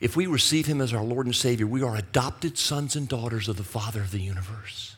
if 0.00 0.16
we 0.16 0.26
receive 0.26 0.66
him 0.66 0.80
as 0.80 0.92
our 0.92 1.02
Lord 1.02 1.26
and 1.26 1.34
Savior, 1.34 1.66
we 1.66 1.82
are 1.82 1.96
adopted 1.96 2.56
sons 2.56 2.96
and 2.96 3.08
daughters 3.08 3.48
of 3.48 3.56
the 3.56 3.64
Father 3.64 4.00
of 4.00 4.10
the 4.10 4.20
universe. 4.20 4.96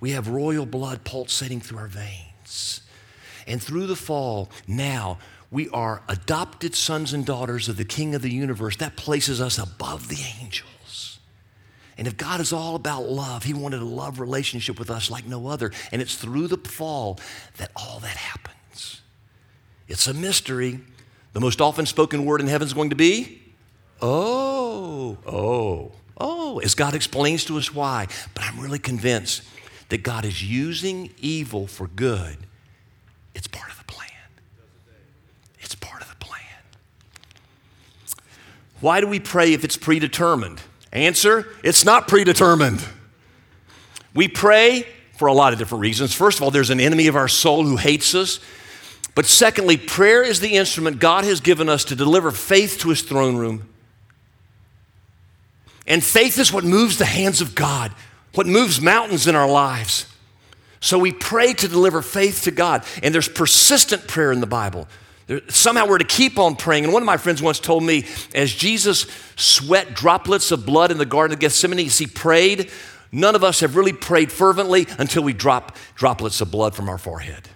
We 0.00 0.12
have 0.12 0.28
royal 0.28 0.66
blood 0.66 1.04
pulsating 1.04 1.60
through 1.60 1.78
our 1.78 1.88
veins. 1.88 2.82
And 3.48 3.62
through 3.62 3.86
the 3.86 3.96
fall, 3.96 4.50
now 4.66 5.18
we 5.50 5.68
are 5.70 6.02
adopted 6.08 6.74
sons 6.74 7.14
and 7.14 7.24
daughters 7.24 7.68
of 7.68 7.78
the 7.78 7.84
King 7.84 8.14
of 8.14 8.22
the 8.22 8.30
universe. 8.30 8.76
That 8.76 8.96
places 8.96 9.40
us 9.40 9.58
above 9.58 10.08
the 10.08 10.20
angels. 10.40 11.18
And 11.96 12.06
if 12.06 12.16
God 12.16 12.40
is 12.40 12.52
all 12.52 12.76
about 12.76 13.08
love, 13.08 13.42
He 13.42 13.54
wanted 13.54 13.80
a 13.80 13.86
love 13.86 14.20
relationship 14.20 14.78
with 14.78 14.90
us 14.90 15.10
like 15.10 15.26
no 15.26 15.48
other. 15.48 15.72
And 15.90 16.02
it's 16.02 16.14
through 16.14 16.48
the 16.48 16.58
fall 16.58 17.18
that 17.56 17.72
all 17.74 17.98
that 18.00 18.16
happens. 18.16 19.00
It's 19.88 20.06
a 20.06 20.14
mystery. 20.14 20.80
The 21.32 21.40
most 21.40 21.60
often 21.60 21.86
spoken 21.86 22.26
word 22.26 22.40
in 22.42 22.46
heaven 22.46 22.66
is 22.66 22.74
going 22.74 22.90
to 22.90 22.96
be, 22.96 23.40
oh, 24.02 25.16
oh, 25.26 25.92
oh, 26.18 26.58
as 26.58 26.74
God 26.74 26.94
explains 26.94 27.46
to 27.46 27.56
us 27.56 27.74
why. 27.74 28.06
But 28.34 28.44
I'm 28.44 28.60
really 28.60 28.78
convinced 28.78 29.42
that 29.88 30.02
God 30.02 30.26
is 30.26 30.42
using 30.42 31.10
evil 31.18 31.66
for 31.66 31.86
good. 31.86 32.36
It's 33.38 33.46
part 33.46 33.70
of 33.70 33.78
the 33.78 33.84
plan. 33.84 34.10
It's 35.60 35.76
part 35.76 36.02
of 36.02 36.08
the 36.08 36.16
plan. 36.16 36.42
Why 38.80 39.00
do 39.00 39.06
we 39.06 39.20
pray 39.20 39.52
if 39.52 39.64
it's 39.64 39.76
predetermined? 39.76 40.60
Answer 40.92 41.46
it's 41.62 41.84
not 41.84 42.08
predetermined. 42.08 42.84
We 44.12 44.26
pray 44.26 44.86
for 45.16 45.28
a 45.28 45.32
lot 45.32 45.52
of 45.52 45.60
different 45.60 45.82
reasons. 45.82 46.12
First 46.12 46.38
of 46.38 46.42
all, 46.42 46.50
there's 46.50 46.70
an 46.70 46.80
enemy 46.80 47.06
of 47.06 47.14
our 47.14 47.28
soul 47.28 47.62
who 47.62 47.76
hates 47.76 48.14
us. 48.14 48.40
But 49.14 49.26
secondly, 49.26 49.76
prayer 49.76 50.22
is 50.22 50.40
the 50.40 50.56
instrument 50.56 50.98
God 50.98 51.24
has 51.24 51.40
given 51.40 51.68
us 51.68 51.84
to 51.86 51.96
deliver 51.96 52.32
faith 52.32 52.78
to 52.80 52.88
his 52.88 53.02
throne 53.02 53.36
room. 53.36 53.68
And 55.86 56.02
faith 56.02 56.38
is 56.38 56.52
what 56.52 56.64
moves 56.64 56.98
the 56.98 57.04
hands 57.04 57.40
of 57.40 57.54
God, 57.54 57.94
what 58.34 58.46
moves 58.46 58.80
mountains 58.80 59.28
in 59.28 59.36
our 59.36 59.48
lives. 59.48 60.06
So 60.80 60.98
we 60.98 61.12
pray 61.12 61.52
to 61.54 61.68
deliver 61.68 62.02
faith 62.02 62.44
to 62.44 62.50
God. 62.50 62.84
And 63.02 63.14
there's 63.14 63.28
persistent 63.28 64.06
prayer 64.06 64.32
in 64.32 64.40
the 64.40 64.46
Bible. 64.46 64.88
There, 65.26 65.40
somehow 65.48 65.86
we're 65.86 65.98
to 65.98 66.04
keep 66.04 66.38
on 66.38 66.56
praying. 66.56 66.84
And 66.84 66.92
one 66.92 67.02
of 67.02 67.06
my 67.06 67.16
friends 67.16 67.42
once 67.42 67.60
told 67.60 67.82
me, 67.82 68.06
as 68.34 68.52
Jesus 68.52 69.06
sweat 69.36 69.94
droplets 69.94 70.50
of 70.50 70.64
blood 70.64 70.90
in 70.90 70.98
the 70.98 71.06
Garden 71.06 71.34
of 71.34 71.40
Gethsemane, 71.40 71.86
as 71.86 71.98
he 71.98 72.06
prayed, 72.06 72.70
none 73.12 73.34
of 73.34 73.44
us 73.44 73.60
have 73.60 73.76
really 73.76 73.92
prayed 73.92 74.32
fervently 74.32 74.86
until 74.98 75.22
we 75.22 75.32
drop 75.32 75.76
droplets 75.94 76.40
of 76.40 76.50
blood 76.50 76.74
from 76.74 76.88
our 76.88 76.98
forehead. 76.98 77.48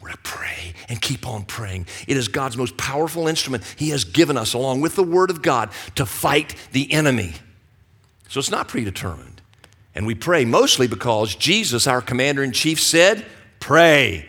We're 0.00 0.10
to 0.10 0.18
pray 0.18 0.74
and 0.88 1.00
keep 1.02 1.26
on 1.26 1.44
praying. 1.44 1.86
It 2.06 2.16
is 2.16 2.28
God's 2.28 2.56
most 2.56 2.76
powerful 2.76 3.28
instrument 3.28 3.62
He 3.76 3.90
has 3.90 4.04
given 4.04 4.38
us, 4.38 4.54
along 4.54 4.80
with 4.80 4.96
the 4.96 5.02
Word 5.02 5.30
of 5.30 5.42
God, 5.42 5.70
to 5.96 6.06
fight 6.06 6.54
the 6.72 6.90
enemy. 6.92 7.34
So 8.28 8.38
it's 8.38 8.50
not 8.50 8.68
predetermined. 8.68 9.42
And 9.94 10.06
we 10.06 10.14
pray 10.14 10.44
mostly 10.44 10.86
because 10.86 11.34
Jesus, 11.34 11.86
our 11.86 12.00
commander 12.00 12.42
in 12.42 12.52
chief, 12.52 12.80
said, 12.80 13.24
Pray. 13.60 14.28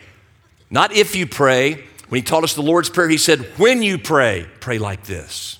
Not 0.70 0.92
if 0.92 1.14
you 1.14 1.26
pray. 1.26 1.84
When 2.08 2.20
he 2.20 2.22
taught 2.22 2.42
us 2.42 2.54
the 2.54 2.62
Lord's 2.62 2.90
Prayer, 2.90 3.08
he 3.08 3.18
said, 3.18 3.40
When 3.56 3.82
you 3.82 3.98
pray, 3.98 4.46
pray 4.60 4.78
like 4.78 5.04
this. 5.04 5.58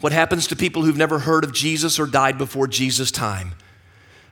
What 0.00 0.12
happens 0.12 0.46
to 0.46 0.56
people 0.56 0.82
who've 0.82 0.96
never 0.96 1.18
heard 1.18 1.44
of 1.44 1.52
Jesus 1.52 1.98
or 1.98 2.06
died 2.06 2.38
before 2.38 2.66
Jesus' 2.66 3.10
time? 3.10 3.52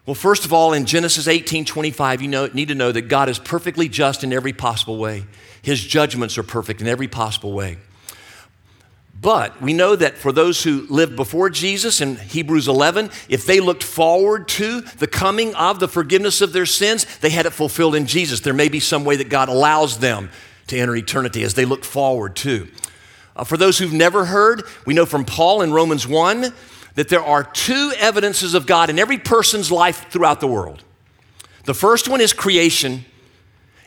Well, 0.06 0.14
first 0.14 0.46
of 0.46 0.54
all, 0.54 0.72
in 0.72 0.86
Genesis 0.86 1.28
18 1.28 1.66
25, 1.66 2.22
you 2.22 2.28
know, 2.28 2.46
need 2.46 2.68
to 2.68 2.74
know 2.74 2.90
that 2.90 3.02
God 3.02 3.28
is 3.28 3.38
perfectly 3.38 3.90
just 3.90 4.24
in 4.24 4.32
every 4.32 4.54
possible 4.54 4.96
way. 4.96 5.26
His 5.60 5.84
judgments 5.84 6.38
are 6.38 6.42
perfect 6.42 6.80
in 6.80 6.88
every 6.88 7.08
possible 7.08 7.52
way. 7.52 7.76
But 9.20 9.60
we 9.60 9.72
know 9.72 9.96
that 9.96 10.16
for 10.16 10.30
those 10.30 10.62
who 10.62 10.86
lived 10.88 11.16
before 11.16 11.50
Jesus 11.50 12.00
in 12.00 12.16
Hebrews 12.16 12.68
11, 12.68 13.10
if 13.28 13.46
they 13.46 13.58
looked 13.58 13.82
forward 13.82 14.46
to 14.48 14.80
the 14.80 15.08
coming 15.08 15.54
of 15.56 15.80
the 15.80 15.88
forgiveness 15.88 16.40
of 16.40 16.52
their 16.52 16.66
sins, 16.66 17.04
they 17.18 17.30
had 17.30 17.44
it 17.44 17.50
fulfilled 17.50 17.96
in 17.96 18.06
Jesus. 18.06 18.40
There 18.40 18.54
may 18.54 18.68
be 18.68 18.78
some 18.78 19.04
way 19.04 19.16
that 19.16 19.28
God 19.28 19.48
allows 19.48 19.98
them 19.98 20.30
to 20.68 20.78
enter 20.78 20.94
eternity 20.94 21.42
as 21.42 21.54
they 21.54 21.64
look 21.64 21.84
forward 21.84 22.36
to. 22.36 22.68
Uh, 23.34 23.42
for 23.42 23.56
those 23.56 23.78
who've 23.78 23.92
never 23.92 24.24
heard, 24.26 24.62
we 24.86 24.94
know 24.94 25.06
from 25.06 25.24
Paul 25.24 25.62
in 25.62 25.72
Romans 25.72 26.06
1 26.06 26.52
that 26.94 27.08
there 27.08 27.22
are 27.22 27.42
two 27.42 27.92
evidences 27.98 28.54
of 28.54 28.66
God 28.66 28.88
in 28.90 28.98
every 28.98 29.18
person's 29.18 29.72
life 29.72 30.10
throughout 30.10 30.40
the 30.40 30.46
world. 30.46 30.84
The 31.64 31.74
first 31.74 32.08
one 32.08 32.20
is 32.20 32.32
creation. 32.32 33.04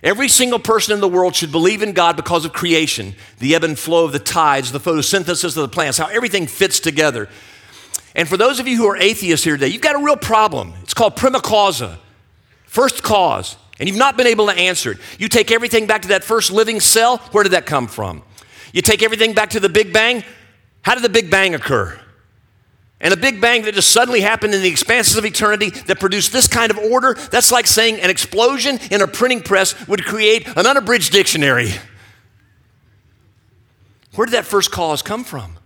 Every 0.04 0.28
single 0.30 0.58
person 0.58 0.94
in 0.96 1.00
the 1.00 1.08
world 1.08 1.36
should 1.36 1.52
believe 1.52 1.84
in 1.84 1.94
God 1.94 2.16
because 2.16 2.44
of 2.44 2.54
creation, 2.54 3.14
the 3.38 3.54
ebb 3.54 3.64
and 3.64 3.78
flow 3.78 4.06
of 4.06 4.12
the 4.12 4.20
tides, 4.20 4.72
the 4.72 4.80
photosynthesis 4.80 5.56
of 5.56 5.62
the 5.62 5.68
plants, 5.68 6.00
how 6.00 6.08
everything 6.08 6.48
fits 6.48 6.80
together. 6.80 7.30
And 8.16 8.28
for 8.28 8.36
those 8.36 8.60
of 8.60 8.68
you 8.68 8.78
who 8.78 8.88
are 8.88 8.98
atheists 8.98 9.44
here 9.44 9.56
today, 9.56 9.68
you've 9.68 9.82
got 9.82 9.96
a 9.96 10.04
real 10.04 10.18
problem. 10.18 10.74
It's 10.82 10.96
called 10.96 11.16
prima 11.16 11.40
causa, 11.40 12.00
first 12.66 13.04
cause, 13.04 13.58
and 13.80 13.88
you've 13.88 13.98
not 13.98 14.18
been 14.18 14.28
able 14.28 14.48
to 14.48 14.54
answer 14.54 14.94
it. 14.94 14.98
You 15.20 15.28
take 15.28 15.52
everything 15.52 15.86
back 15.86 16.02
to 16.02 16.08
that 16.10 16.24
first 16.24 16.52
living 16.52 16.80
cell, 16.80 17.18
where 17.32 17.44
did 17.44 17.54
that 17.54 17.68
come 17.68 17.88
from? 17.88 18.24
You 18.74 18.82
take 18.82 19.04
everything 19.04 19.34
back 19.34 19.52
to 19.52 19.60
the 19.60 19.70
Big 19.70 19.94
Bang, 19.94 20.24
how 20.82 20.96
did 20.96 21.04
the 21.04 21.10
Big 21.10 21.30
Bang 21.30 21.54
occur? 21.54 22.01
And 23.02 23.14
a 23.14 23.18
big 23.18 23.42
bang 23.42 23.64
that 23.64 23.74
just 23.74 23.92
suddenly 23.92 24.22
happened 24.22 24.54
in 24.54 24.62
the 24.62 24.70
expanses 24.70 25.18
of 25.18 25.26
eternity 25.26 25.72
that 25.72 26.00
produced 26.00 26.32
this 26.32 26.48
kind 26.48 26.70
of 26.70 26.78
order, 26.78 27.16
that's 27.16 27.52
like 27.52 27.66
saying 27.66 28.00
an 28.00 28.12
explosion 28.12 28.80
in 28.92 29.02
a 29.02 29.08
printing 29.08 29.42
press 29.42 29.88
would 29.88 30.06
create 30.06 30.48
an 30.56 30.68
unabridged 30.68 31.12
dictionary. 31.12 31.72
Where 34.14 34.26
did 34.26 34.34
that 34.34 34.46
first 34.46 34.72
cause 34.72 35.02
come 35.02 35.24
from? 35.24 35.58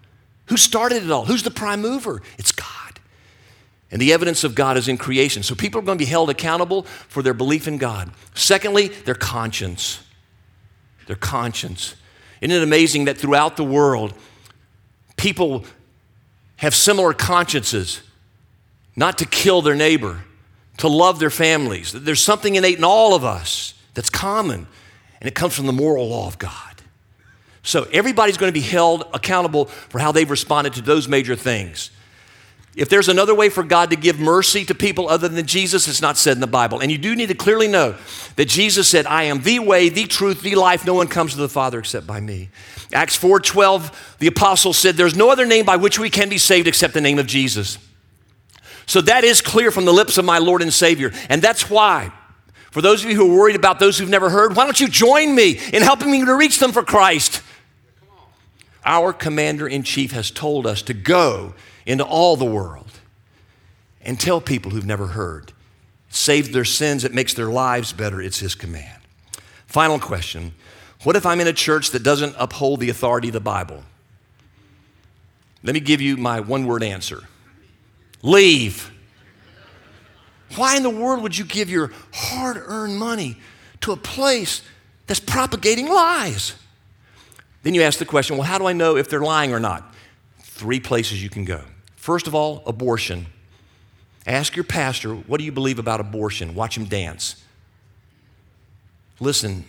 Who 0.47 0.57
started 0.57 1.03
it 1.03 1.11
all? 1.11 1.25
Who's 1.25 1.43
the 1.43 1.51
prime 1.51 1.81
mover? 1.81 2.21
It's 2.37 2.53
God. 2.53 2.99
And 3.91 4.01
the 4.01 4.13
evidence 4.13 4.43
of 4.43 4.55
God 4.55 4.77
is 4.77 4.87
in 4.87 4.97
creation. 4.97 5.43
So 5.43 5.55
people 5.55 5.79
are 5.79 5.83
going 5.83 5.97
to 5.97 6.03
be 6.03 6.09
held 6.09 6.29
accountable 6.29 6.83
for 6.83 7.21
their 7.21 7.33
belief 7.33 7.67
in 7.67 7.77
God. 7.77 8.11
Secondly, 8.33 8.89
their 8.89 9.15
conscience. 9.15 10.01
Their 11.07 11.15
conscience. 11.15 11.95
Isn't 12.41 12.55
it 12.55 12.63
amazing 12.63 13.05
that 13.05 13.17
throughout 13.17 13.57
the 13.57 13.63
world, 13.63 14.13
people 15.17 15.65
have 16.57 16.73
similar 16.73 17.13
consciences, 17.13 18.01
not 18.95 19.17
to 19.17 19.25
kill 19.25 19.61
their 19.61 19.75
neighbor, 19.75 20.23
to 20.77 20.87
love 20.87 21.19
their 21.19 21.29
families. 21.29 21.91
There's 21.91 22.23
something 22.23 22.55
innate 22.55 22.77
in 22.77 22.83
all 22.83 23.13
of 23.13 23.23
us 23.23 23.73
that's 23.93 24.09
common, 24.09 24.67
and 25.19 25.27
it 25.27 25.35
comes 25.35 25.55
from 25.55 25.65
the 25.65 25.73
moral 25.73 26.09
law 26.09 26.27
of 26.27 26.37
God. 26.37 26.75
So 27.63 27.87
everybody's 27.91 28.37
going 28.37 28.51
to 28.51 28.59
be 28.59 28.65
held 28.65 29.07
accountable 29.13 29.65
for 29.65 29.99
how 29.99 30.11
they've 30.11 30.29
responded 30.29 30.73
to 30.73 30.81
those 30.81 31.07
major 31.07 31.35
things. 31.35 31.89
If 32.75 32.89
there's 32.89 33.07
another 33.07 33.33
way 33.33 33.47
for 33.47 33.63
God 33.63 33.89
to 33.91 33.95
give 33.95 34.19
mercy 34.19 34.65
to 34.65 34.75
people 34.75 35.07
other 35.07 35.29
than 35.29 35.45
Jesus, 35.45 35.87
it's 35.87 36.01
not 36.01 36.17
said 36.17 36.35
in 36.35 36.41
the 36.41 36.47
Bible. 36.47 36.81
And 36.81 36.91
you 36.91 36.97
do 36.97 37.15
need 37.15 37.29
to 37.29 37.35
clearly 37.35 37.69
know 37.69 37.95
that 38.35 38.49
Jesus 38.49 38.89
said, 38.89 39.05
I 39.05 39.23
am 39.23 39.41
the 39.43 39.59
way, 39.59 39.87
the 39.87 40.03
truth, 40.03 40.41
the 40.41 40.55
life. 40.55 40.85
No 40.85 40.93
one 40.93 41.07
comes 41.07 41.31
to 41.31 41.37
the 41.37 41.47
Father 41.47 41.79
except 41.79 42.05
by 42.05 42.19
me. 42.19 42.49
Acts 42.91 43.17
4:12, 43.17 44.17
the 44.19 44.27
apostle 44.27 44.73
said, 44.73 44.95
There's 44.95 45.15
no 45.15 45.29
other 45.29 45.45
name 45.45 45.65
by 45.65 45.77
which 45.77 45.97
we 45.97 46.09
can 46.09 46.27
be 46.27 46.37
saved 46.37 46.67
except 46.67 46.93
the 46.93 47.01
name 47.01 47.17
of 47.17 47.27
Jesus. 47.27 47.77
So 48.87 48.99
that 49.01 49.23
is 49.23 49.41
clear 49.41 49.71
from 49.71 49.85
the 49.85 49.93
lips 49.93 50.17
of 50.17 50.25
my 50.25 50.37
Lord 50.39 50.61
and 50.61 50.73
Savior. 50.73 51.11
And 51.29 51.41
that's 51.41 51.69
why, 51.69 52.11
for 52.71 52.81
those 52.81 53.03
of 53.03 53.09
you 53.09 53.15
who 53.15 53.31
are 53.31 53.37
worried 53.37 53.55
about 53.55 53.79
those 53.79 53.97
who've 53.97 54.09
never 54.09 54.29
heard, 54.29 54.55
why 54.55 54.65
don't 54.65 54.79
you 54.79 54.89
join 54.89 55.33
me 55.33 55.59
in 55.71 55.81
helping 55.81 56.11
me 56.11 56.23
to 56.25 56.35
reach 56.35 56.59
them 56.59 56.73
for 56.73 56.83
Christ? 56.83 57.41
Our 58.83 59.13
commander 59.13 59.65
in 59.67 59.81
chief 59.81 60.11
has 60.11 60.29
told 60.29 60.67
us 60.67 60.81
to 60.83 60.93
go 60.93 61.55
into 61.85 62.03
all 62.03 62.35
the 62.35 62.45
world 62.45 62.87
and 64.01 64.19
tell 64.19 64.39
people 64.39 64.71
who've 64.71 64.85
never 64.85 65.07
heard. 65.07 65.51
Save 66.09 66.53
their 66.53 66.65
sins, 66.65 67.03
it 67.03 67.13
makes 67.13 67.33
their 67.33 67.49
lives 67.49 67.91
better. 67.91 68.21
It's 68.21 68.39
His 68.39 68.55
command. 68.55 69.01
Final 69.67 69.99
question 69.99 70.53
What 71.03 71.15
if 71.15 71.25
I'm 71.25 71.41
in 71.41 71.47
a 71.47 71.53
church 71.53 71.91
that 71.91 72.03
doesn't 72.03 72.35
uphold 72.37 72.79
the 72.79 72.89
authority 72.89 73.29
of 73.29 73.33
the 73.33 73.39
Bible? 73.39 73.83
Let 75.63 75.73
me 75.73 75.79
give 75.79 75.99
you 75.99 76.15
my 76.15 76.39
one 76.39 76.65
word 76.65 76.83
answer 76.83 77.23
leave. 78.21 78.91
Why 80.55 80.77
in 80.77 80.83
the 80.83 80.89
world 80.89 81.21
would 81.23 81.37
you 81.37 81.43
give 81.43 81.69
your 81.69 81.91
hard 82.13 82.57
earned 82.57 82.97
money 82.97 83.37
to 83.81 83.91
a 83.91 83.97
place 83.97 84.61
that's 85.07 85.19
propagating 85.19 85.89
lies? 85.89 86.53
Then 87.63 87.73
you 87.73 87.81
ask 87.81 87.97
the 87.99 88.05
question 88.05 88.37
well, 88.37 88.45
how 88.45 88.59
do 88.59 88.67
I 88.67 88.73
know 88.73 88.95
if 88.95 89.09
they're 89.09 89.21
lying 89.21 89.53
or 89.53 89.59
not? 89.59 89.93
Three 90.39 90.79
places 90.79 91.21
you 91.21 91.29
can 91.29 91.45
go. 91.45 91.61
First 92.05 92.27
of 92.27 92.35
all, 92.35 92.61
abortion. 92.67 93.25
Ask 94.27 94.55
your 94.55 94.63
pastor, 94.63 95.15
what 95.15 95.39
do 95.39 95.43
you 95.43 95.51
believe 95.51 95.79
about 95.79 95.99
abortion? 95.99 96.53
Watch 96.53 96.77
him 96.77 96.85
dance. 96.85 97.43
Listen, 99.19 99.65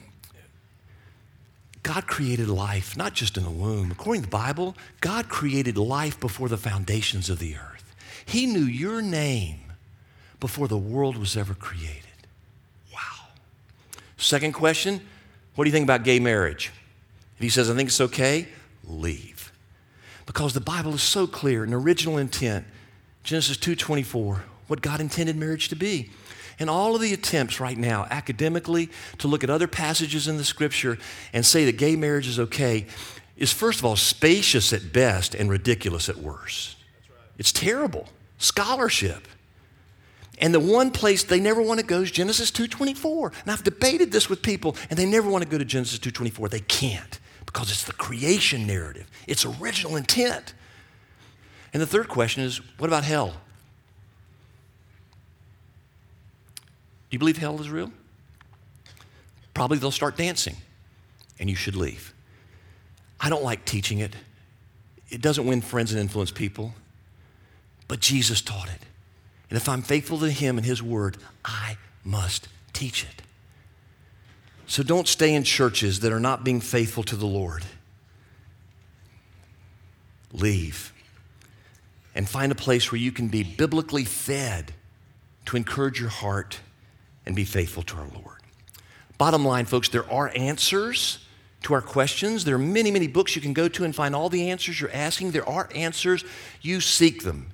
God 1.82 2.06
created 2.06 2.48
life, 2.48 2.94
not 2.94 3.14
just 3.14 3.38
in 3.38 3.44
the 3.44 3.50
womb. 3.50 3.90
According 3.90 4.24
to 4.24 4.28
the 4.28 4.36
Bible, 4.36 4.76
God 5.00 5.30
created 5.30 5.78
life 5.78 6.20
before 6.20 6.50
the 6.50 6.58
foundations 6.58 7.30
of 7.30 7.38
the 7.38 7.56
earth. 7.56 7.94
He 8.26 8.44
knew 8.44 8.66
your 8.66 9.00
name 9.00 9.72
before 10.38 10.68
the 10.68 10.76
world 10.76 11.16
was 11.16 11.38
ever 11.38 11.54
created. 11.54 12.02
Wow. 12.92 13.28
Second 14.18 14.52
question 14.52 15.00
what 15.54 15.64
do 15.64 15.70
you 15.70 15.72
think 15.72 15.84
about 15.84 16.04
gay 16.04 16.20
marriage? 16.20 16.70
If 17.36 17.40
he 17.40 17.48
says, 17.48 17.70
I 17.70 17.74
think 17.74 17.88
it's 17.88 18.02
okay, 18.02 18.46
leave. 18.84 19.35
Because 20.26 20.52
the 20.52 20.60
Bible 20.60 20.94
is 20.94 21.02
so 21.02 21.26
clear, 21.26 21.64
an 21.64 21.72
original 21.72 22.18
intent 22.18 22.66
Genesis 23.22 23.56
2:24, 23.56 24.44
what 24.68 24.80
God 24.80 25.00
intended 25.00 25.36
marriage 25.36 25.68
to 25.68 25.76
be. 25.76 26.10
And 26.58 26.70
all 26.70 26.94
of 26.94 27.02
the 27.02 27.12
attempts 27.12 27.60
right 27.60 27.76
now, 27.76 28.06
academically, 28.10 28.88
to 29.18 29.28
look 29.28 29.44
at 29.44 29.50
other 29.50 29.66
passages 29.66 30.26
in 30.26 30.38
the 30.38 30.44
scripture 30.44 30.96
and 31.32 31.44
say 31.44 31.64
that 31.66 31.76
gay 31.76 31.96
marriage 31.96 32.28
is 32.28 32.38
okay, 32.38 32.86
is 33.36 33.52
first 33.52 33.80
of 33.80 33.84
all 33.84 33.96
spacious 33.96 34.72
at 34.72 34.92
best 34.92 35.34
and 35.34 35.50
ridiculous 35.50 36.08
at 36.08 36.16
worst. 36.16 36.76
Right. 37.10 37.18
It's 37.36 37.52
terrible. 37.52 38.08
Scholarship. 38.38 39.28
And 40.38 40.54
the 40.54 40.60
one 40.60 40.90
place 40.90 41.24
they 41.24 41.40
never 41.40 41.60
want 41.60 41.80
to 41.80 41.86
go 41.86 42.02
is 42.02 42.10
Genesis 42.10 42.50
2:24. 42.50 43.32
And 43.42 43.50
I've 43.50 43.64
debated 43.64 44.12
this 44.12 44.30
with 44.30 44.40
people, 44.40 44.76
and 44.88 44.98
they 44.98 45.06
never 45.06 45.28
want 45.28 45.42
to 45.44 45.50
go 45.50 45.58
to 45.58 45.64
Genesis 45.64 45.98
2:24. 45.98 46.48
They 46.48 46.60
can't 46.60 47.18
because 47.46 47.70
it's 47.70 47.84
the 47.84 47.92
creation 47.92 48.66
narrative. 48.66 49.10
It's 49.26 49.46
original 49.46 49.96
intent. 49.96 50.52
And 51.72 51.80
the 51.80 51.86
third 51.86 52.08
question 52.08 52.42
is 52.42 52.60
what 52.78 52.88
about 52.88 53.04
hell? 53.04 53.34
Do 57.08 57.14
you 57.14 57.18
believe 57.18 57.38
hell 57.38 57.60
is 57.60 57.70
real? 57.70 57.92
Probably 59.54 59.78
they'll 59.78 59.90
start 59.90 60.16
dancing 60.16 60.56
and 61.38 61.48
you 61.48 61.56
should 61.56 61.76
leave. 61.76 62.12
I 63.20 63.30
don't 63.30 63.42
like 63.42 63.64
teaching 63.64 64.00
it. 64.00 64.14
It 65.08 65.22
doesn't 65.22 65.46
win 65.46 65.60
friends 65.60 65.92
and 65.92 66.00
influence 66.00 66.30
people. 66.30 66.74
But 67.88 68.00
Jesus 68.00 68.40
taught 68.40 68.68
it. 68.68 68.80
And 69.48 69.56
if 69.56 69.68
I'm 69.68 69.82
faithful 69.82 70.18
to 70.18 70.30
Him 70.30 70.58
and 70.58 70.66
His 70.66 70.82
Word, 70.82 71.16
I 71.44 71.76
must 72.04 72.48
teach 72.72 73.04
it. 73.04 73.22
So 74.66 74.82
don't 74.82 75.06
stay 75.06 75.34
in 75.34 75.44
churches 75.44 76.00
that 76.00 76.12
are 76.12 76.20
not 76.20 76.44
being 76.44 76.60
faithful 76.60 77.02
to 77.04 77.16
the 77.16 77.26
Lord. 77.26 77.64
Leave 80.32 80.92
and 82.14 82.28
find 82.28 82.50
a 82.50 82.56
place 82.56 82.90
where 82.90 83.00
you 83.00 83.12
can 83.12 83.28
be 83.28 83.42
biblically 83.42 84.04
fed 84.04 84.72
to 85.44 85.56
encourage 85.56 86.00
your 86.00 86.08
heart 86.08 86.60
and 87.26 87.36
be 87.36 87.44
faithful 87.44 87.82
to 87.84 87.96
our 87.96 88.08
Lord. 88.08 88.40
Bottom 89.18 89.44
line, 89.44 89.66
folks, 89.66 89.88
there 89.88 90.10
are 90.10 90.32
answers 90.34 91.18
to 91.62 91.74
our 91.74 91.82
questions. 91.82 92.44
There 92.44 92.54
are 92.54 92.58
many, 92.58 92.90
many 92.90 93.06
books 93.06 93.36
you 93.36 93.42
can 93.42 93.52
go 93.52 93.68
to 93.68 93.84
and 93.84 93.94
find 93.94 94.14
all 94.14 94.28
the 94.28 94.50
answers 94.50 94.80
you're 94.80 94.92
asking. 94.92 95.30
There 95.30 95.48
are 95.48 95.68
answers. 95.74 96.24
You 96.60 96.80
seek 96.80 97.22
them. 97.22 97.50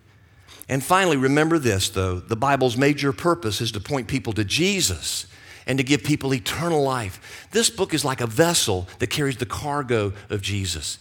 And 0.69 0.83
finally, 0.83 1.17
remember 1.17 1.59
this, 1.59 1.89
though 1.89 2.21
the 2.21 2.37
Bible's 2.37 2.77
major 2.77 3.13
purpose 3.13 3.61
is 3.61 3.73
to 3.73 3.81
point 3.81 4.09
people 4.09 4.33
to 4.35 4.45
Jesus 4.45 5.27
and 5.67 5.79
to 5.79 5.85
give 5.85 6.03
people 6.03 6.35
eternal 6.35 6.83
life. 6.83 7.49
This 7.53 7.71
book 7.71 7.95
is 7.95 8.05
like 8.05 8.21
a 8.21 8.27
vessel 8.27 8.89
that 8.99 9.09
carries 9.09 9.37
the 9.37 9.47
cargo 9.47 10.13
of 10.31 10.43
Jesus. 10.43 10.99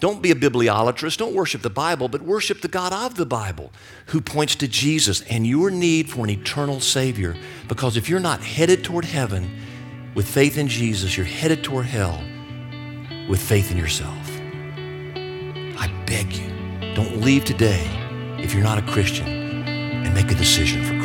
Don't 0.00 0.22
be 0.22 0.30
a 0.30 0.34
bibliolatrist. 0.34 1.18
Don't 1.18 1.34
worship 1.34 1.60
the 1.60 1.70
Bible, 1.70 2.08
but 2.08 2.22
worship 2.22 2.62
the 2.62 2.68
God 2.68 2.92
of 2.92 3.16
the 3.16 3.26
Bible 3.26 3.70
who 4.06 4.22
points 4.22 4.54
to 4.56 4.66
Jesus 4.66 5.20
and 5.22 5.46
your 5.46 5.70
need 5.70 6.08
for 6.08 6.24
an 6.24 6.30
eternal 6.30 6.80
Savior. 6.80 7.36
Because 7.68 7.98
if 7.98 8.08
you're 8.08 8.18
not 8.18 8.40
headed 8.40 8.82
toward 8.82 9.04
heaven 9.04 9.60
with 10.14 10.26
faith 10.26 10.56
in 10.56 10.68
Jesus, 10.68 11.16
you're 11.16 11.26
headed 11.26 11.62
toward 11.62 11.84
hell 11.84 12.24
with 13.28 13.40
faith 13.40 13.70
in 13.70 13.76
yourself. 13.76 14.16
I 15.78 15.92
beg 16.06 16.32
you, 16.32 16.48
don't 16.94 17.20
leave 17.20 17.44
today 17.44 17.86
if 18.38 18.54
you're 18.54 18.64
not 18.64 18.78
a 18.78 18.92
Christian 18.92 19.28
and 19.28 20.14
make 20.14 20.30
a 20.32 20.34
decision 20.34 20.82
for 20.82 20.99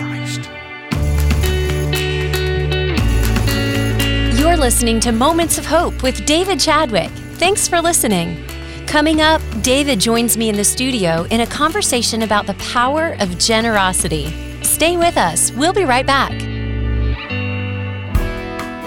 You're 4.55 4.63
listening 4.63 5.01
to 5.01 5.11
Moments 5.11 5.57
of 5.57 5.65
Hope 5.65 6.01
with 6.01 6.25
David 6.25 6.61
Chadwick. 6.61 7.11
Thanks 7.33 7.67
for 7.67 7.81
listening. 7.81 8.41
Coming 8.87 9.19
up, 9.19 9.41
David 9.61 9.99
joins 9.99 10.37
me 10.37 10.47
in 10.47 10.55
the 10.55 10.63
studio 10.63 11.27
in 11.29 11.41
a 11.41 11.45
conversation 11.45 12.21
about 12.21 12.47
the 12.47 12.53
power 12.53 13.17
of 13.19 13.37
generosity. 13.37 14.33
Stay 14.63 14.95
with 14.95 15.17
us, 15.17 15.51
we'll 15.51 15.73
be 15.73 15.83
right 15.83 16.07
back. 16.07 16.31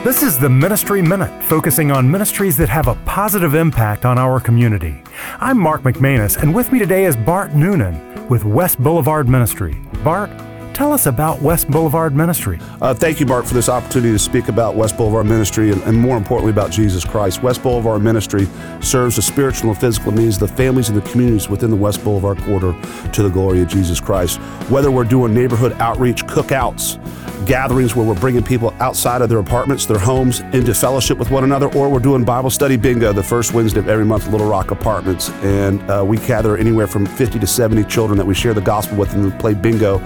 This 0.05 0.23
is 0.23 0.39
the 0.39 0.49
Ministry 0.49 1.03
Minute, 1.03 1.43
focusing 1.43 1.93
on 1.93 2.11
ministries 2.11 2.57
that 2.57 2.71
have 2.71 2.89
a 2.89 2.95
positive 3.05 3.55
impact 3.55 4.07
on 4.07 4.17
our 4.17 4.41
community. 4.41 5.03
I'm 5.39 5.59
Mark 5.59 5.83
McManus, 5.83 6.43
and 6.43 6.55
with 6.55 6.73
me 6.73 6.79
today 6.79 7.05
is 7.05 7.15
Bart 7.15 7.55
Noonan 7.55 8.27
with 8.31 8.43
West 8.43 8.83
Boulevard 8.83 9.29
Ministry. 9.29 9.77
Bart, 10.03 10.31
Tell 10.79 10.93
us 10.93 11.07
about 11.07 11.43
West 11.43 11.69
Boulevard 11.69 12.15
Ministry. 12.15 12.61
Uh, 12.81 12.95
thank 12.95 13.19
you, 13.19 13.27
Mark, 13.27 13.45
for 13.47 13.55
this 13.55 13.69
opportunity 13.69 14.13
to 14.13 14.19
speak 14.19 14.47
about 14.47 14.77
West 14.77 14.97
Boulevard 14.97 15.27
Ministry 15.27 15.73
and, 15.73 15.83
and, 15.83 15.99
more 15.99 16.17
importantly 16.17 16.53
about 16.53 16.71
Jesus 16.71 17.05
Christ. 17.05 17.43
West 17.43 17.65
Boulevard 17.65 18.01
Ministry 18.01 18.47
serves 18.81 19.17
the 19.17 19.23
spiritual 19.23 19.71
and 19.71 19.81
physical 19.81 20.13
needs 20.13 20.41
of 20.41 20.49
the 20.49 20.57
families 20.57 20.89
and 20.89 20.97
the 20.97 21.11
communities 21.11 21.49
within 21.49 21.71
the 21.71 21.77
West 21.77 22.05
Boulevard 22.05 22.39
corridor 22.43 22.77
to 23.11 23.25
the 23.25 23.29
glory 23.29 23.61
of 23.61 23.67
Jesus 23.67 23.99
Christ. 23.99 24.39
Whether 24.71 24.93
we're 24.93 25.03
doing 25.03 25.35
neighborhood 25.35 25.73
outreach, 25.81 26.25
cookouts, 26.27 27.05
gatherings 27.45 27.97
where 27.97 28.07
we're 28.07 28.15
bringing 28.15 28.45
people 28.45 28.73
outside 28.79 29.21
of 29.21 29.29
their 29.29 29.41
apartments, 29.41 29.85
their 29.85 29.99
homes, 29.99 30.41
into 30.53 30.73
fellowship 30.75 31.19
with 31.19 31.33
one 31.33 31.43
another, 31.43 31.67
or 31.75 31.89
we're 31.89 31.99
doing 31.99 32.25
Bible 32.25 32.51
study 32.51 32.77
bingo 32.77 33.13
the 33.13 33.21
first 33.21 33.53
Wednesday 33.53 33.81
of 33.81 33.89
every 33.89 34.05
month 34.05 34.27
at 34.27 34.31
Little 34.31 34.49
Rock 34.49 34.71
Apartments. 34.71 35.31
And 35.43 35.81
uh, 35.91 36.05
we 36.07 36.19
gather 36.19 36.57
anywhere 36.57 36.87
from 36.87 37.05
50 37.05 37.41
to 37.41 37.47
70 37.49 37.83
children 37.85 38.17
that 38.17 38.27
we 38.27 38.35
share 38.35 38.55
the 38.55 38.61
gospel 38.61 38.97
with 38.97 39.13
and 39.15 39.37
play 39.41 39.55
bingo 39.55 39.99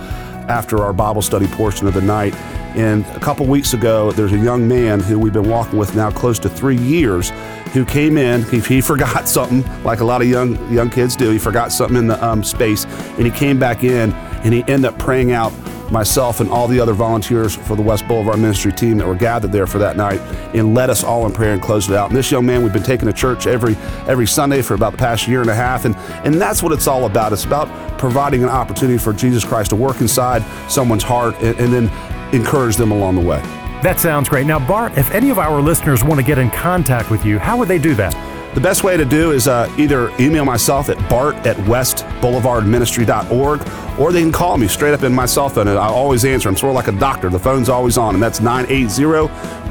after 0.48 0.82
our 0.82 0.92
Bible 0.92 1.22
study 1.22 1.46
portion 1.46 1.86
of 1.86 1.94
the 1.94 2.00
night. 2.00 2.34
And 2.74 3.04
a 3.08 3.20
couple 3.20 3.46
weeks 3.46 3.74
ago, 3.74 4.12
there's 4.12 4.32
a 4.32 4.38
young 4.38 4.66
man 4.66 5.00
who 5.00 5.18
we've 5.18 5.32
been 5.32 5.48
walking 5.48 5.78
with 5.78 5.94
now 5.94 6.10
close 6.10 6.38
to 6.40 6.48
three 6.48 6.76
years 6.76 7.30
who 7.72 7.84
came 7.84 8.16
in. 8.16 8.42
He, 8.44 8.60
he 8.60 8.80
forgot 8.82 9.28
something, 9.28 9.62
like 9.84 10.00
a 10.00 10.04
lot 10.04 10.22
of 10.22 10.28
young 10.28 10.56
young 10.72 10.90
kids 10.90 11.16
do. 11.16 11.30
He 11.30 11.38
forgot 11.38 11.72
something 11.72 11.96
in 11.96 12.06
the 12.06 12.24
um, 12.24 12.42
space, 12.42 12.84
and 13.16 13.26
he 13.26 13.30
came 13.30 13.58
back 13.58 13.84
in, 13.84 14.12
and 14.12 14.54
he 14.54 14.60
ended 14.62 14.86
up 14.86 14.98
praying 14.98 15.32
out 15.32 15.52
myself 15.92 16.40
and 16.40 16.50
all 16.50 16.66
the 16.66 16.80
other 16.80 16.94
volunteers 16.94 17.54
for 17.54 17.76
the 17.76 17.82
West 17.82 18.08
Boulevard 18.08 18.38
ministry 18.38 18.72
team 18.72 18.96
that 18.98 19.06
were 19.06 19.14
gathered 19.14 19.52
there 19.52 19.66
for 19.66 19.78
that 19.78 19.96
night 19.96 20.20
and 20.54 20.74
led 20.74 20.90
us 20.90 21.04
all 21.04 21.26
in 21.26 21.32
prayer 21.32 21.52
and 21.52 21.62
closed 21.62 21.90
it 21.90 21.96
out. 21.96 22.08
And 22.08 22.16
this 22.16 22.30
young 22.30 22.46
man, 22.46 22.62
we've 22.62 22.72
been 22.72 22.82
taking 22.82 23.06
to 23.06 23.12
church 23.12 23.46
every 23.46 23.76
every 24.08 24.26
Sunday 24.26 24.62
for 24.62 24.74
about 24.74 24.92
the 24.92 24.98
past 24.98 25.28
year 25.28 25.40
and 25.40 25.50
a 25.50 25.54
half, 25.54 25.84
and 25.84 25.94
and 26.24 26.34
that's 26.40 26.62
what 26.62 26.72
it's 26.72 26.86
all 26.86 27.04
about. 27.04 27.32
It's 27.32 27.44
about 27.44 27.68
providing 27.98 28.42
an 28.42 28.48
opportunity 28.48 28.98
for 28.98 29.12
Jesus 29.12 29.44
Christ 29.44 29.70
to 29.70 29.76
work 29.76 30.00
inside 30.00 30.42
someone's 30.70 31.04
heart 31.04 31.34
and, 31.36 31.58
and 31.60 31.72
then 31.72 32.34
encourage 32.34 32.76
them 32.76 32.90
along 32.90 33.14
the 33.14 33.20
way. 33.20 33.40
That 33.82 33.98
sounds 33.98 34.28
great. 34.28 34.46
Now, 34.46 34.64
Bart, 34.64 34.96
if 34.96 35.10
any 35.10 35.30
of 35.30 35.38
our 35.38 35.60
listeners 35.60 36.04
want 36.04 36.20
to 36.20 36.26
get 36.26 36.38
in 36.38 36.50
contact 36.50 37.10
with 37.10 37.24
you, 37.24 37.38
how 37.38 37.56
would 37.58 37.68
they 37.68 37.78
do 37.78 37.94
that? 37.96 38.31
The 38.54 38.60
best 38.60 38.84
way 38.84 38.98
to 38.98 39.06
do 39.06 39.32
is 39.32 39.48
uh, 39.48 39.74
either 39.78 40.10
email 40.20 40.44
myself 40.44 40.90
at 40.90 40.98
bart 41.08 41.34
at 41.46 41.56
westboulevardministry.org 41.56 43.98
or 43.98 44.12
they 44.12 44.20
can 44.20 44.32
call 44.32 44.58
me 44.58 44.68
straight 44.68 44.92
up 44.92 45.04
in 45.04 45.14
my 45.14 45.24
cell 45.24 45.48
phone 45.48 45.68
and 45.68 45.78
I 45.78 45.86
always 45.86 46.26
answer. 46.26 46.50
I'm 46.50 46.56
sort 46.56 46.68
of 46.70 46.76
like 46.76 46.88
a 46.88 46.98
doctor. 46.98 47.30
The 47.30 47.38
phone's 47.38 47.70
always 47.70 47.96
on, 47.96 48.12
and 48.14 48.22
that's 48.22 48.40
980 48.40 48.92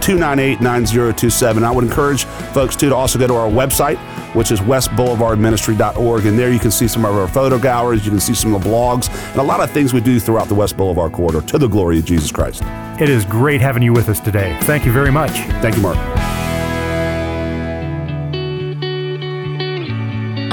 298 0.01 0.61
9027. 0.61 1.63
I 1.63 1.71
would 1.71 1.83
encourage 1.83 2.25
folks 2.53 2.75
too 2.75 2.89
to 2.89 2.95
also 2.95 3.19
go 3.19 3.27
to 3.27 3.35
our 3.35 3.49
website, 3.49 3.97
which 4.33 4.51
is 4.51 4.59
westboulevardministry.org, 4.61 6.25
and 6.25 6.39
there 6.39 6.51
you 6.51 6.59
can 6.59 6.71
see 6.71 6.87
some 6.87 7.05
of 7.05 7.15
our 7.15 7.27
photo 7.27 7.59
galleries, 7.59 8.03
you 8.03 8.09
can 8.09 8.19
see 8.19 8.33
some 8.33 8.55
of 8.55 8.63
the 8.63 8.69
blogs, 8.69 9.09
and 9.31 9.39
a 9.39 9.43
lot 9.43 9.59
of 9.59 9.69
things 9.69 9.93
we 9.93 10.01
do 10.01 10.19
throughout 10.19 10.47
the 10.47 10.55
West 10.55 10.75
Boulevard 10.75 11.11
corridor 11.11 11.41
to 11.41 11.59
the 11.59 11.67
glory 11.67 11.99
of 11.99 12.05
Jesus 12.05 12.31
Christ. 12.31 12.63
It 12.99 13.09
is 13.09 13.25
great 13.25 13.61
having 13.61 13.83
you 13.83 13.93
with 13.93 14.09
us 14.09 14.19
today. 14.19 14.57
Thank 14.61 14.85
you 14.85 14.91
very 14.91 15.11
much. 15.11 15.33
Thank 15.61 15.75
you, 15.75 15.83
Mark. 15.83 16.40